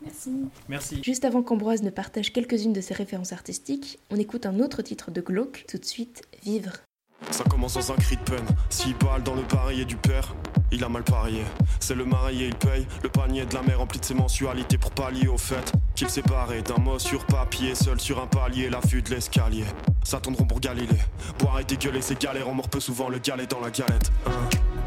Merci. 0.03 0.31
Merci. 0.68 1.03
Juste 1.03 1.25
avant 1.25 1.42
qu'Ambroise 1.42 1.83
ne 1.83 1.88
partage 1.88 2.33
quelques-unes 2.33 2.75
de 2.75 2.83
ses 2.83 2.92
références 2.92 3.33
artistiques, 3.33 3.99
on 4.11 4.16
écoute 4.16 4.44
un 4.44 4.61
autre 4.61 4.83
titre 4.83 5.11
de 5.11 5.23
Glauque, 5.23 5.64
tout 5.66 5.79
de 5.79 5.85
suite, 5.85 6.23
Vivre. 6.42 6.73
Ça 7.31 7.44
commence 7.44 7.75
dans 7.75 7.92
un 7.92 7.97
cri 7.97 8.16
de 8.16 8.23
peine. 8.23 8.47
Six 8.68 8.92
balles 8.94 9.23
dans 9.23 9.35
le 9.35 9.42
barillet 9.42 9.87
du 9.87 9.97
père, 9.97 10.35
il 10.70 10.85
a 10.85 10.88
mal 10.90 11.05
parié. 11.05 11.42
C'est 11.81 11.94
le 11.94 12.05
marié, 12.05 12.49
il 12.49 12.55
paye 12.55 12.87
le 13.03 13.09
panier 13.09 13.47
de 13.47 13.55
la 13.55 13.62
mère 13.62 13.79
rempli 13.79 13.99
de 13.99 14.05
ses 14.05 14.14
mensualités 14.14 14.77
pour 14.77 14.90
pallier 14.90 15.29
au 15.29 15.38
fait 15.38 15.73
qu'il 15.94 16.11
séparait 16.11 16.62
d'un 16.62 16.79
mot 16.79 16.99
sur 16.99 17.25
papier, 17.25 17.75
seul 17.75 17.99
sur 17.99 18.20
un 18.20 18.27
palier, 18.27 18.68
l'affût 18.68 19.01
de 19.01 19.11
l'escalier. 19.11 19.64
Ça 20.03 20.20
tourneront 20.20 20.44
pour 20.44 20.61
Galilée. 20.61 21.01
Boire 21.38 21.61
et 21.61 21.64
dégueuler, 21.64 22.03
c'est 22.03 22.20
galère, 22.20 22.49
on 22.49 22.55
mord 22.55 22.68
peu 22.68 22.81
souvent 22.81 23.09
le 23.09 23.18
galet 23.18 23.47
dans 23.47 23.61
la 23.61 23.70
galette. 23.70 24.12
Hein. 24.27 24.31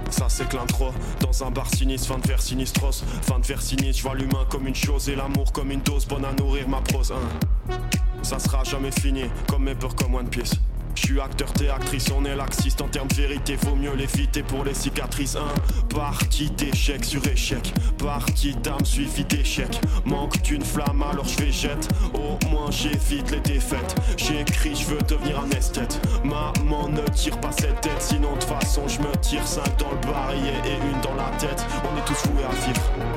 Ça 0.09 0.27
c'est 0.29 0.47
trop 0.47 0.91
dans 1.19 1.43
un 1.43 1.51
bar 1.51 1.67
sinistre, 1.67 2.07
fin 2.07 2.19
de 2.19 2.27
vers 2.27 2.41
sinistros, 2.41 3.03
fin 3.21 3.39
de 3.39 3.45
vers 3.45 3.61
sinistre, 3.61 3.97
je 3.97 4.03
vois 4.03 4.15
l'humain 4.15 4.45
comme 4.49 4.67
une 4.67 4.75
chose 4.75 5.09
et 5.09 5.15
l'amour 5.15 5.51
comme 5.51 5.71
une 5.71 5.81
dose 5.81 6.05
bonne 6.05 6.25
à 6.25 6.33
nourrir 6.33 6.67
ma 6.67 6.81
prose. 6.81 7.11
Hein. 7.11 7.75
Ça 8.23 8.39
sera 8.39 8.63
jamais 8.63 8.91
fini, 8.91 9.23
comme 9.47 9.63
mes 9.63 9.75
peurs 9.75 9.95
comme 9.95 10.15
One 10.15 10.29
Piece. 10.29 10.55
Je 10.99 11.13
suis 11.13 11.21
acteur, 11.21 11.53
t'es 11.53 11.69
actrice, 11.69 12.09
on 12.11 12.25
est 12.25 12.35
laxiste 12.35 12.81
en 12.81 12.87
termes 12.87 13.07
de 13.07 13.13
vérité, 13.13 13.55
vaut 13.55 13.75
mieux 13.75 13.93
l'éviter 13.93 14.41
pour 14.41 14.63
les 14.65 14.73
cicatrices. 14.73 15.35
Un 15.35 15.53
parti 15.95 16.49
d'échec 16.49 17.05
sur 17.05 17.25
échec, 17.27 17.71
partie 17.99 18.55
d'âme 18.55 18.83
suivi 18.83 19.23
d'échec. 19.23 19.79
Manque 20.05 20.41
d'une 20.41 20.63
flamme, 20.63 21.03
alors 21.03 21.25
je 21.25 21.37
vais 21.37 21.51
jette. 21.51 21.87
Au 22.15 22.43
moins 22.49 22.71
j'évite 22.71 23.29
les 23.29 23.39
défaites. 23.41 23.95
J'écris, 24.17 24.75
je 24.75 24.85
veux 24.87 25.01
devenir 25.07 25.39
un 25.39 25.49
esthète. 25.51 26.01
Maman 26.23 26.89
ne 26.89 27.07
tire 27.13 27.39
pas 27.39 27.51
cette 27.51 27.79
tête, 27.81 28.01
sinon 28.01 28.35
de 28.35 28.43
façon 28.43 28.87
je 28.87 28.99
me 28.99 29.15
tire 29.21 29.47
cinq 29.47 29.77
dans 29.77 29.91
le 29.91 30.11
barillet 30.11 30.61
et 30.65 30.77
une 30.77 31.01
dans 31.01 31.13
la 31.13 31.29
tête. 31.37 31.63
On 31.83 31.95
est 31.95 32.05
tous 32.05 32.27
voués 32.31 32.43
à 32.43 32.65
vivre. 32.65 33.16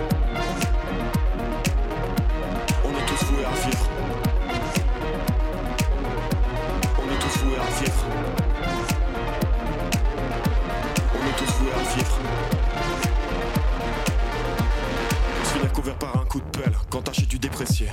T'achètes 17.11 17.29
du 17.29 17.41
déprécié. 17.41 17.89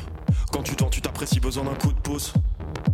Quand 0.52 0.62
tu 0.62 0.76
tends, 0.76 0.90
tu 0.90 1.02
t'apprécies, 1.02 1.40
besoin 1.40 1.64
d'un 1.64 1.74
coup 1.74 1.92
de 1.92 2.00
pouce. 2.00 2.34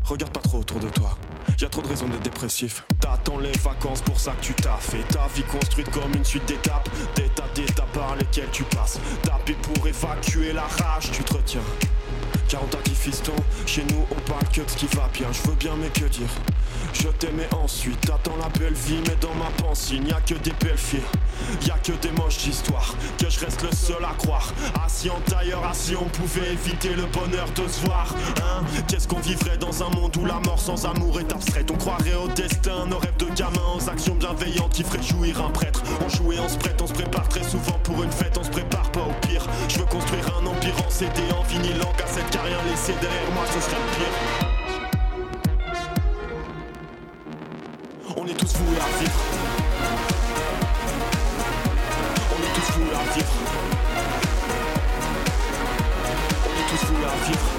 Regarde 0.06 0.32
pas 0.32 0.40
trop 0.40 0.60
autour 0.60 0.80
de 0.80 0.88
toi. 0.88 1.18
Y'a 1.60 1.68
trop 1.68 1.82
de 1.82 1.88
raisons 1.88 2.08
d'être 2.08 2.24
dépressif. 2.24 2.86
T'attends 3.02 3.40
les 3.40 3.52
vacances 3.52 4.02
pour 4.02 4.18
ça 4.18 4.32
que 4.32 4.42
tu 4.42 4.54
t'as 4.54 4.78
fait. 4.78 5.04
Ta 5.10 5.28
vie 5.36 5.44
construite 5.44 5.90
comme 5.92 6.14
une 6.16 6.24
suite 6.24 6.46
d'étapes. 6.46 6.90
D'étapes, 7.16 7.54
d'étapes 7.56 7.92
par 7.92 8.16
lesquelles 8.16 8.50
tu 8.52 8.64
passes. 8.64 9.00
Taper 9.24 9.56
pour 9.56 9.86
évacuer 9.86 10.54
la 10.54 10.64
rage, 10.64 11.12
tu 11.12 11.24
te 11.24 11.34
retiens. 11.34 11.62
40 12.48 12.76
ans 12.76 12.80
qui 12.84 12.92
fiston, 12.92 13.34
chez 13.66 13.84
nous 13.90 14.06
on 14.12 14.30
parle 14.30 14.48
que 14.54 14.62
de 14.62 14.70
ce 14.70 14.76
qui 14.78 14.88
va 14.96 15.10
bien. 15.14 15.28
Je 15.32 15.50
veux 15.50 15.56
bien, 15.56 15.74
mais 15.80 15.90
que 15.90 16.06
dire? 16.06 16.30
Je 16.94 17.08
t'aimais 17.08 17.48
ensuite, 17.54 18.00
t'attends 18.02 18.36
la 18.38 18.50
belle 18.60 18.74
vie, 18.74 19.00
mais 19.08 19.16
dans 19.22 19.34
ma 19.36 19.50
pensée, 19.64 19.96
il 19.96 20.04
n'y 20.04 20.12
a 20.12 20.22
que 20.22 20.36
des 20.36 20.54
belles 20.60 20.78
filles. 20.78 21.02
Y 21.66 21.72
a 21.72 21.78
que 21.78 21.94
des 21.94 22.12
moches 22.12 22.46
histoires, 22.46 22.94
que 23.18 23.30
je 23.30 23.40
reste 23.40 23.64
le 23.64 23.72
seul 23.72 24.04
à 24.04 24.14
croire. 24.18 24.54
Assis 24.86 25.10
en 25.10 25.20
tailleur, 25.22 25.66
assis, 25.66 25.96
on 25.96 26.06
pouvait 26.06 26.54
éviter 26.54 26.90
le 26.90 27.04
bonheur 27.08 27.48
de 27.56 27.68
se 27.68 27.86
voir. 27.86 28.14
Hein? 28.38 28.64
Qu'est-ce 28.88 29.08
qu'on 29.08 29.20
vivrait 29.20 29.58
dans 29.58 29.84
un 29.84 29.90
monde 29.90 30.16
où 30.18 30.26
la 30.26 30.40
mort 30.46 30.60
sans 30.60 30.86
amour 30.86 31.20
est 31.20 31.32
abstraite? 31.32 31.72
On 31.72 31.78
croirait 31.78 32.16
au 32.16 32.28
destin, 32.28 32.86
nos 32.88 33.00
rêves 33.00 33.18
de 33.18 33.30
gamins, 33.36 33.78
aux 33.78 33.90
actions 33.90 34.16
bienveillantes 34.16 34.74
qui 34.74 34.84
feraient 34.84 35.04
jouir 35.04 35.42
un 35.42 35.50
prêtre. 35.50 35.84
On 36.06 36.10
joue 36.10 36.34
et 36.34 36.40
on 36.40 36.50
se 36.50 36.58
prête, 36.58 36.82
on 36.82 36.88
se 36.88 36.94
prépare 36.94 37.28
très 37.28 37.44
souvent 37.44 37.80
pour 37.84 38.04
une 38.04 38.12
fête, 38.12 38.38
on 38.38 38.44
se 38.44 38.50
prépare 38.50 38.63
CD, 41.04 41.34
en 41.34 41.44
vinyle, 41.44 41.82
en 41.82 41.92
cassette, 41.98 42.30
car 42.32 42.44
rien 42.44 42.58
laissé 42.70 42.94
derrière 43.02 43.32
moi, 43.34 43.44
ce 43.54 43.60
serait 43.60 43.76
le 43.76 43.88
pire. 43.98 44.16
On 48.16 48.26
est 48.26 48.34
tous 48.34 48.54
voués 48.56 48.78
à 48.80 48.88
vivre. 49.00 49.22
On 52.32 52.40
est 52.42 52.54
tous 52.56 52.72
voués 52.78 52.96
à 52.96 53.04
vivre. 53.16 53.34
On 56.46 56.52
est 56.60 56.68
tous 56.70 56.86
voués 56.86 57.06
à 57.06 57.08
vivre. 57.28 57.53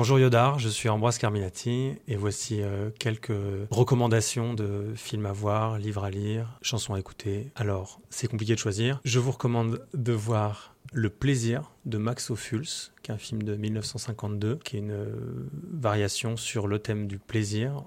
Bonjour 0.00 0.18
Yodar, 0.18 0.58
je 0.58 0.70
suis 0.70 0.88
Ambroise 0.88 1.18
Carminati 1.18 1.92
et 2.08 2.16
voici 2.16 2.62
euh, 2.62 2.88
quelques 2.98 3.36
recommandations 3.70 4.54
de 4.54 4.94
films 4.94 5.26
à 5.26 5.32
voir, 5.32 5.78
livres 5.78 6.04
à 6.04 6.10
lire, 6.10 6.58
chansons 6.62 6.94
à 6.94 6.98
écouter. 6.98 7.52
Alors, 7.54 8.00
c'est 8.08 8.26
compliqué 8.26 8.54
de 8.54 8.58
choisir. 8.58 9.02
Je 9.04 9.18
vous 9.18 9.32
recommande 9.32 9.86
de 9.92 10.12
voir 10.14 10.74
Le 10.94 11.10
plaisir 11.10 11.72
de 11.84 11.98
Max 11.98 12.30
Ophuls, 12.30 12.64
qui 13.02 13.10
est 13.10 13.14
un 13.14 13.18
film 13.18 13.42
de 13.42 13.56
1952, 13.56 14.60
qui 14.64 14.76
est 14.76 14.78
une 14.78 14.90
euh, 14.90 15.50
variation 15.70 16.38
sur 16.38 16.66
le 16.66 16.78
thème 16.78 17.06
du 17.06 17.18
plaisir 17.18 17.84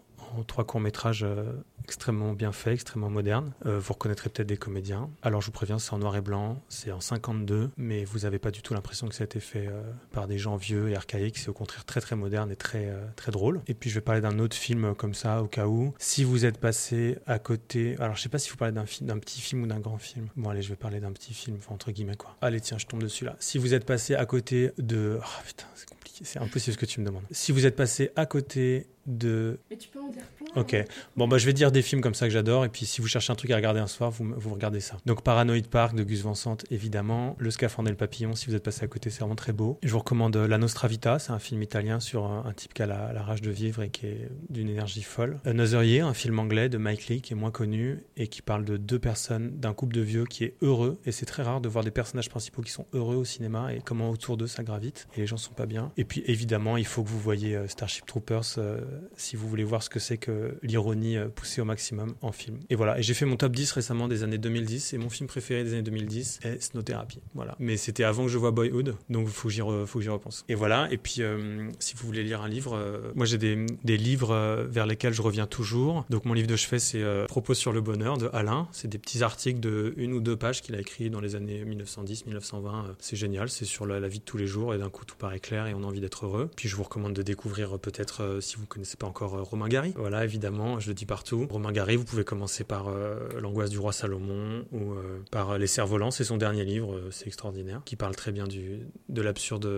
trois 0.47 0.63
courts-métrages 0.63 1.23
euh, 1.23 1.53
extrêmement 1.83 2.33
bien 2.33 2.51
faits, 2.51 2.73
extrêmement 2.73 3.09
modernes. 3.09 3.53
Euh, 3.65 3.79
vous 3.79 3.93
reconnaîtrez 3.93 4.29
peut-être 4.29 4.47
des 4.47 4.57
comédiens. 4.57 5.09
Alors 5.21 5.41
je 5.41 5.47
vous 5.47 5.51
préviens, 5.51 5.77
c'est 5.79 5.93
en 5.93 5.99
noir 5.99 6.15
et 6.15 6.21
blanc, 6.21 6.61
c'est 6.69 6.91
en 6.91 7.01
52, 7.01 7.69
mais 7.77 8.05
vous 8.05 8.19
n'avez 8.19 8.39
pas 8.39 8.51
du 8.51 8.61
tout 8.61 8.73
l'impression 8.73 9.07
que 9.07 9.15
ça 9.15 9.23
a 9.23 9.25
été 9.25 9.39
fait 9.39 9.67
euh, 9.67 9.81
par 10.11 10.27
des 10.27 10.37
gens 10.37 10.55
vieux 10.55 10.89
et 10.89 10.95
archaïques. 10.95 11.37
C'est 11.37 11.49
au 11.49 11.53
contraire 11.53 11.85
très 11.85 12.01
très 12.01 12.15
moderne 12.15 12.51
et 12.51 12.55
très 12.55 12.91
très 13.15 13.31
drôle. 13.31 13.61
Et 13.67 13.73
puis 13.73 13.89
je 13.89 13.95
vais 13.95 14.01
parler 14.01 14.21
d'un 14.21 14.39
autre 14.39 14.55
film 14.55 14.95
comme 14.95 15.13
ça 15.13 15.43
au 15.43 15.47
cas 15.47 15.67
où. 15.67 15.93
Si 15.99 16.23
vous 16.23 16.45
êtes 16.45 16.57
passé 16.57 17.17
à 17.27 17.37
côté, 17.37 17.95
alors 17.99 18.15
je 18.15 18.21
sais 18.21 18.29
pas 18.29 18.39
si 18.39 18.49
vous 18.49 18.57
parlez 18.57 18.73
d'un 18.73 18.85
d'un 19.01 19.19
petit 19.19 19.41
film 19.41 19.63
ou 19.63 19.67
d'un 19.67 19.79
grand 19.79 19.97
film. 19.97 20.27
Bon 20.35 20.49
allez, 20.49 20.61
je 20.61 20.69
vais 20.69 20.75
parler 20.75 20.99
d'un 20.99 21.11
petit 21.11 21.33
film, 21.33 21.57
entre 21.67 21.91
guillemets 21.91 22.15
quoi. 22.15 22.35
Allez 22.41 22.61
tiens, 22.61 22.77
je 22.77 22.85
tombe 22.85 23.01
dessus 23.01 23.25
là. 23.25 23.35
Si 23.39 23.57
vous 23.57 23.73
êtes 23.73 23.85
passé 23.85 24.15
à 24.15 24.25
côté 24.25 24.71
de, 24.77 25.19
oh 25.19 25.41
putain, 25.45 25.65
c'est 25.75 25.89
compliqué, 25.89 26.25
c'est 26.25 26.39
impossible 26.39 26.73
ce 26.73 26.77
que 26.77 26.85
tu 26.85 26.99
me 26.99 27.05
demandes. 27.05 27.23
Si 27.31 27.51
vous 27.51 27.65
êtes 27.65 27.75
passé 27.75 28.11
à 28.15 28.25
côté 28.25 28.87
de 29.05 29.59
Mais 29.69 29.77
tu 29.77 29.89
peux 29.89 29.99
en 29.99 30.09
dire 30.09 30.23
plein. 30.37 30.61
Ok. 30.61 30.75
Bon, 31.15 31.27
bah, 31.27 31.37
je 31.37 31.45
vais 31.45 31.53
dire 31.53 31.71
des 31.71 31.81
films 31.81 32.01
comme 32.01 32.13
ça 32.13 32.27
que 32.27 32.33
j'adore. 32.33 32.65
Et 32.65 32.69
puis, 32.69 32.85
si 32.85 33.01
vous 33.01 33.07
cherchez 33.07 33.31
un 33.31 33.35
truc 33.35 33.51
à 33.51 33.55
regarder 33.55 33.79
un 33.79 33.87
soir, 33.87 34.11
vous, 34.11 34.33
vous 34.35 34.53
regardez 34.53 34.79
ça. 34.79 34.97
Donc, 35.05 35.23
Paranoid 35.23 35.67
Park 35.69 35.95
de 35.95 36.03
Gus 36.03 36.21
Van 36.21 36.35
Sant, 36.35 36.57
évidemment. 36.71 37.35
Le 37.39 37.51
Scaphandre 37.51 37.89
et 37.89 37.91
le 37.91 37.97
Papillon, 37.97 38.35
si 38.35 38.47
vous 38.47 38.55
êtes 38.55 38.63
passé 38.63 38.83
à 38.83 38.87
côté, 38.87 39.09
c'est 39.09 39.19
vraiment 39.19 39.35
très 39.35 39.53
beau. 39.53 39.79
Je 39.83 39.91
vous 39.91 39.99
recommande 39.99 40.35
La 40.35 40.57
Nostra 40.57 40.87
Vita. 40.87 41.19
C'est 41.19 41.31
un 41.31 41.39
film 41.39 41.61
italien 41.61 41.99
sur 41.99 42.25
un, 42.25 42.51
type 42.53 42.73
qui 42.73 42.81
a 42.81 42.85
la, 42.85 43.23
rage 43.23 43.41
de 43.41 43.51
vivre 43.51 43.81
et 43.81 43.89
qui 43.89 44.05
est 44.05 44.29
d'une 44.49 44.69
énergie 44.69 45.03
folle. 45.03 45.39
Another 45.45 45.83
Year, 45.83 46.07
un 46.07 46.13
film 46.13 46.39
anglais 46.39 46.69
de 46.69 46.77
Mike 46.77 47.07
Lee 47.07 47.21
qui 47.21 47.33
est 47.33 47.35
moins 47.35 47.51
connu 47.51 48.03
et 48.17 48.27
qui 48.27 48.41
parle 48.41 48.65
de 48.65 48.77
deux 48.77 48.99
personnes, 48.99 49.59
d'un 49.59 49.73
couple 49.73 49.95
de 49.95 50.01
vieux 50.01 50.25
qui 50.25 50.43
est 50.43 50.55
heureux. 50.61 50.99
Et 51.05 51.11
c'est 51.11 51.25
très 51.25 51.43
rare 51.43 51.61
de 51.61 51.69
voir 51.69 51.83
des 51.83 51.91
personnages 51.91 52.29
principaux 52.29 52.61
qui 52.61 52.71
sont 52.71 52.85
heureux 52.93 53.15
au 53.15 53.25
cinéma 53.25 53.73
et 53.73 53.81
comment 53.83 54.09
autour 54.09 54.37
d'eux 54.37 54.47
ça 54.47 54.63
gravite 54.63 55.07
et 55.15 55.21
les 55.21 55.27
gens 55.27 55.37
sont 55.37 55.53
pas 55.53 55.65
bien. 55.65 55.91
Et 55.97 56.05
puis, 56.05 56.23
évidemment, 56.25 56.77
il 56.77 56.85
faut 56.85 57.03
que 57.03 57.09
vous 57.09 57.19
voyez 57.19 57.55
euh, 57.55 57.67
Starship 57.67 58.05
Troopers 58.05 58.43
euh, 58.57 58.81
si 59.15 59.35
vous 59.35 59.47
voulez 59.47 59.63
voir 59.63 59.83
ce 59.83 59.89
que 59.89 59.99
c'est 59.99 60.17
que 60.17 60.57
l'ironie 60.61 61.17
euh, 61.17 61.27
poussée 61.27 61.61
au 61.61 61.65
maximum 61.65 62.15
en 62.21 62.31
film. 62.31 62.59
Et 62.69 62.75
voilà, 62.75 62.99
et 62.99 63.03
j'ai 63.03 63.13
fait 63.13 63.25
mon 63.25 63.35
top 63.35 63.53
10 63.53 63.71
récemment 63.71 64.07
des 64.07 64.23
années 64.23 64.37
2010 64.37 64.93
et 64.93 64.97
mon 64.97 65.09
film 65.09 65.27
préféré 65.27 65.63
des 65.63 65.73
années 65.73 65.81
2010 65.81 66.39
est 66.43 66.61
Snow 66.61 66.81
Therapy. 66.81 67.19
Voilà. 67.33 67.55
Mais 67.59 67.77
c'était 67.77 68.03
avant 68.03 68.23
que 68.23 68.29
je 68.29 68.37
vois 68.37 68.51
Boyhood, 68.51 68.95
donc 69.09 69.27
il 69.27 69.33
faut 69.33 69.47
que 69.47 69.53
j'y 69.53 69.61
repense. 69.61 70.45
Et 70.49 70.55
voilà, 70.55 70.87
et 70.91 70.97
puis 70.97 71.17
euh, 71.19 71.69
si 71.79 71.95
vous 71.95 72.05
voulez 72.05 72.23
lire 72.23 72.41
un 72.41 72.47
livre, 72.47 72.75
euh, 72.75 73.11
moi 73.15 73.25
j'ai 73.25 73.37
des, 73.37 73.97
livres 73.97 74.65
vers 74.69 74.85
lesquels 74.85 75.13
je 75.13 75.21
reviens 75.21 75.45
toujours. 75.45 76.05
Donc 76.09 76.25
mon 76.25 76.33
livre 76.33 76.47
de 76.47 76.55
chevet 76.55 76.79
c'est 76.79 77.03
Propos 77.27 77.53
sur 77.53 77.71
le 77.71 77.81
bonheur 77.81 78.17
de 78.17 78.29
Alain. 78.33 78.67
C'est 78.71 78.87
des 78.87 78.97
petits 78.97 79.23
articles 79.23 79.59
de 79.59 79.93
une 79.97 80.13
ou 80.13 80.19
deux 80.19 80.35
pages 80.35 80.61
qu'il 80.61 80.75
a 80.75 80.79
écrit 80.79 81.09
dans 81.09 81.19
les 81.19 81.35
années 81.35 81.63
1910-1920. 81.63 82.95
C'est 82.99 83.15
génial, 83.15 83.49
c'est 83.49 83.65
sur 83.65 83.85
la, 83.85 84.07
vie 84.07 84.19
de 84.19 84.23
tous 84.23 84.37
les 84.37 84.47
jours 84.47 84.73
et 84.73 84.77
d'un 84.77 84.89
coup 84.89 85.05
tout 85.05 85.15
paraît 85.15 85.39
clair 85.39 85.67
et 85.67 85.73
on 85.73 85.83
a 85.83 85.85
envie 85.85 86.01
d'être 86.01 86.25
heureux. 86.25 86.49
Puis 86.55 86.67
je 86.67 86.75
vous 86.75 86.83
recommande 86.83 87.13
de 87.13 87.21
découvrir 87.21 87.79
peut-être 87.79 88.39
si 88.41 88.57
vous 88.57 88.65
connaissez 88.65 88.82
pas 88.99 89.07
encore 89.07 89.31
Romain 89.43 89.67
Gary. 89.67 89.93
Voilà, 89.97 90.23
évidemment, 90.23 90.79
je 90.79 90.89
le 90.89 90.93
dis 90.93 91.05
partout. 91.05 91.47
Romain 91.49 91.71
Gary, 91.71 91.95
vous 91.95 92.05
pouvez 92.05 92.23
commencer 92.23 92.63
par 92.63 92.87
euh, 92.87 93.39
L'angoisse 93.39 93.69
du 93.69 93.79
roi 93.79 93.93
Salomon 93.93 94.65
ou 94.71 94.93
euh, 94.93 95.19
par 95.31 95.57
Les 95.57 95.67
cerfs-volants, 95.67 96.11
c'est 96.11 96.23
son 96.23 96.37
dernier 96.37 96.65
livre, 96.65 96.95
euh, 96.95 97.09
c'est 97.11 97.27
extraordinaire, 97.27 97.81
qui 97.85 97.95
parle 97.95 98.15
très 98.15 98.31
bien 98.31 98.47
du, 98.47 98.79
de 99.09 99.21
l'absurde 99.21 99.69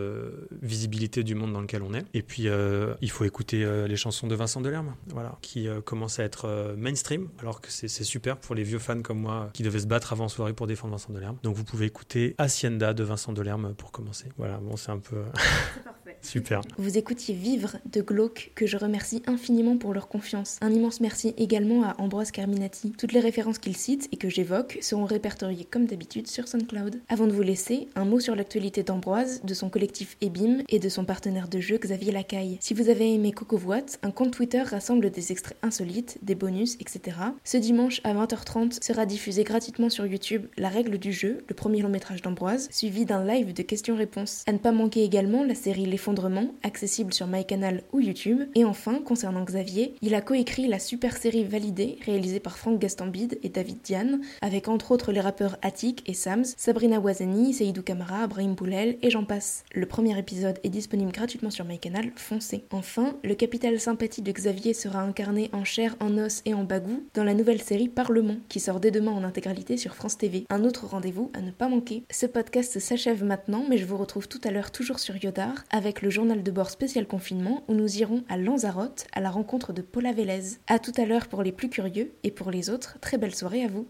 visibilité 0.62 1.24
du 1.24 1.36
monde 1.36 1.54
dans 1.54 1.62
lequel 1.62 1.82
on 1.84 1.94
est. 1.94 2.06
Et 2.14 2.22
puis, 2.22 2.48
il 3.02 3.12
faut 3.12 3.26
écouter 3.26 3.66
les 3.88 3.96
chansons 3.96 4.28
de 4.28 4.36
Vincent 4.36 4.62
Delerme, 4.62 4.96
voilà, 5.08 5.38
qui 5.42 5.68
commencent 5.84 6.20
à 6.20 6.24
être 6.24 6.76
mainstream, 6.78 7.30
alors 7.40 7.62
que 7.62 7.72
c'est 7.72 7.88
super 7.88 8.38
pour 8.38 8.56
les 8.56 8.64
vieux 8.64 8.80
fans 8.80 9.02
comme 9.02 9.20
moi 9.20 9.50
qui 9.54 9.64
devaient 9.64 9.80
se 9.80 9.88
battre 9.88 10.14
avant 10.14 10.28
soirée 10.28 10.54
pour 10.54 10.68
défendre 10.68 10.94
Vincent 10.94 11.14
Delerme. 11.14 11.38
Donc, 11.44 11.56
vous 11.56 11.64
pouvez 11.64 11.86
écouter 11.86 12.36
Hacienda 12.38 12.94
de 12.94 13.04
Vincent 13.04 13.34
Delerme 13.34 13.74
pour 13.76 13.92
commencer. 13.92 14.28
Voilà, 14.38 14.58
bon, 14.58 14.76
c'est 14.76 14.92
un 14.92 15.00
peu. 15.00 15.18
Super. 16.22 16.62
Vous 16.78 16.98
écoutiez 16.98 17.36
Vivre 17.36 17.78
de 17.86 18.02
Glauque, 18.02 18.52
que 18.56 18.66
je 18.66 18.78
remercie 18.78 18.95
infiniment 19.28 19.78
pour 19.78 19.94
leur 19.94 20.08
confiance. 20.08 20.58
Un 20.62 20.72
immense 20.72 21.02
merci 21.02 21.34
également 21.38 21.84
à 21.84 21.96
Ambroise 22.00 22.32
Carminati. 22.32 22.94
Toutes 22.98 23.12
les 23.12 23.20
références 23.20 23.60
qu'il 23.60 23.76
cite 23.76 24.08
et 24.12 24.18
que 24.18 24.30
j'évoque 24.30 24.78
seront 24.82 25.06
répertoriées 25.06 25.66
comme 25.66 25.86
d'habitude 25.86 26.28
sur 26.28 26.48
SoundCloud. 26.48 27.02
Avant 27.10 27.28
de 27.28 27.34
vous 27.34 27.42
laisser, 27.42 27.88
un 27.96 28.06
mot 28.06 28.20
sur 28.20 28.36
l'actualité 28.36 28.84
d'Ambroise, 28.84 29.42
de 29.44 29.54
son 29.54 29.70
collectif 29.70 30.18
Ebim 30.22 30.64
et 30.70 30.80
de 30.80 30.90
son 30.90 31.06
partenaire 31.06 31.48
de 31.48 31.60
jeu 31.60 31.78
Xavier 31.78 32.12
Lacaille. 32.12 32.58
Si 32.62 32.74
vous 32.74 32.90
avez 32.90 33.14
aimé 33.14 33.32
Coco 33.32 33.60
un 34.04 34.12
compte 34.12 34.32
Twitter 34.32 34.62
rassemble 34.62 35.10
des 35.10 35.32
extraits 35.32 35.58
insolites, 35.62 36.18
des 36.22 36.36
bonus, 36.36 36.76
etc. 36.80 37.18
Ce 37.44 37.58
dimanche 37.58 38.02
à 38.04 38.14
20h30 38.14 38.84
sera 38.84 39.06
diffusé 39.06 39.44
gratuitement 39.44 39.90
sur 39.90 40.06
YouTube 40.06 40.46
La 40.58 40.70
règle 40.70 40.98
du 40.98 41.12
jeu, 41.12 41.44
le 41.48 41.56
premier 41.56 41.82
long 41.82 41.90
métrage 41.90 42.22
d'Ambroise, 42.22 42.68
suivi 42.72 43.06
d'un 43.06 43.26
live 43.26 43.54
de 43.54 43.64
questions-réponses. 43.64 44.44
À 44.48 44.52
ne 44.52 44.58
pas 44.58 44.72
manquer 44.72 45.04
également 45.04 45.44
la 45.44 45.56
série 45.56 45.86
Les 45.86 45.98
Effondrement, 46.06 46.54
accessible 46.62 47.14
sur 47.14 47.26
MyCanal 47.26 47.82
ou 47.92 48.00
YouTube. 48.00 48.44
Et 48.54 48.64
enfin, 48.64 48.85
concernant 48.94 49.44
Xavier, 49.44 49.96
il 50.02 50.14
a 50.14 50.22
coécrit 50.22 50.68
la 50.68 50.78
super 50.78 51.18
série 51.18 51.44
Validée, 51.44 51.98
réalisée 52.06 52.40
par 52.40 52.58
Franck 52.58 52.80
Gastambide 52.80 53.40
et 53.42 53.50
David 53.50 53.78
Diane, 53.84 54.22
avec 54.42 54.68
entre 54.68 54.92
autres 54.92 55.12
les 55.12 55.22
rappeurs 55.22 55.58
Attic 55.64 56.04
et 56.08 56.14
Sams, 56.14 56.46
Sabrina 56.56 57.00
Ouazani, 57.00 57.54
Seydou 57.54 57.82
Kamara, 57.82 58.28
Brahim 58.28 58.54
Boulel 58.54 58.98
et 59.02 59.10
j'en 59.10 59.24
passe. 59.24 59.64
Le 59.74 59.88
premier 59.88 60.18
épisode 60.20 60.60
est 60.64 60.70
disponible 60.70 61.12
gratuitement 61.12 61.50
sur 61.50 61.66
MyCanal, 61.66 62.12
foncez. 62.16 62.66
Enfin, 62.72 63.16
le 63.24 63.34
capital 63.34 63.80
sympathie 63.80 64.22
de 64.22 64.32
Xavier 64.32 64.74
sera 64.74 65.02
incarné 65.02 65.50
en 65.52 65.64
chair, 65.64 65.96
en 66.00 66.18
os 66.20 66.44
et 66.46 66.54
en 66.54 66.64
bagou 66.64 67.04
dans 67.16 67.24
la 67.24 67.34
nouvelle 67.34 67.62
série 67.62 67.90
Parlement, 67.90 68.38
qui 68.50 68.60
sort 68.60 68.80
dès 68.80 68.92
demain 68.92 69.12
en 69.12 69.24
intégralité 69.24 69.78
sur 69.78 69.96
France 69.96 70.18
TV. 70.18 70.46
Un 70.50 70.64
autre 70.64 70.86
rendez-vous 70.86 71.32
à 71.34 71.42
ne 71.42 71.52
pas 71.52 71.70
manquer. 71.70 72.04
Ce 72.12 72.28
podcast 72.28 72.80
s'achève 72.80 73.24
maintenant, 73.24 73.66
mais 73.68 73.80
je 73.80 73.86
vous 73.86 73.98
retrouve 73.98 74.28
tout 74.28 74.42
à 74.44 74.52
l'heure 74.52 74.72
toujours 74.72 75.00
sur 75.00 75.16
Yodar 75.16 75.64
avec 75.72 76.04
le 76.04 76.12
journal 76.12 76.44
de 76.44 76.52
bord 76.52 76.70
spécial 76.70 77.08
confinement 77.08 77.64
où 77.68 77.74
nous 77.74 77.98
irons 77.98 78.24
à 78.30 78.38
Lanzarote 78.38 78.75
à 79.14 79.22
la 79.22 79.30
rencontre 79.30 79.74
de 79.74 79.82
Paula 79.82 80.12
Vélez. 80.12 80.58
A 80.68 80.80
tout 80.80 80.92
à 80.98 81.06
l'heure 81.06 81.28
pour 81.28 81.44
les 81.44 81.52
plus 81.52 81.70
curieux 81.70 82.14
et 82.24 82.32
pour 82.32 82.52
les 82.52 82.70
autres, 82.70 82.98
très 83.00 83.18
belle 83.18 83.36
soirée 83.36 83.64
à 83.64 83.68
vous. 83.68 83.84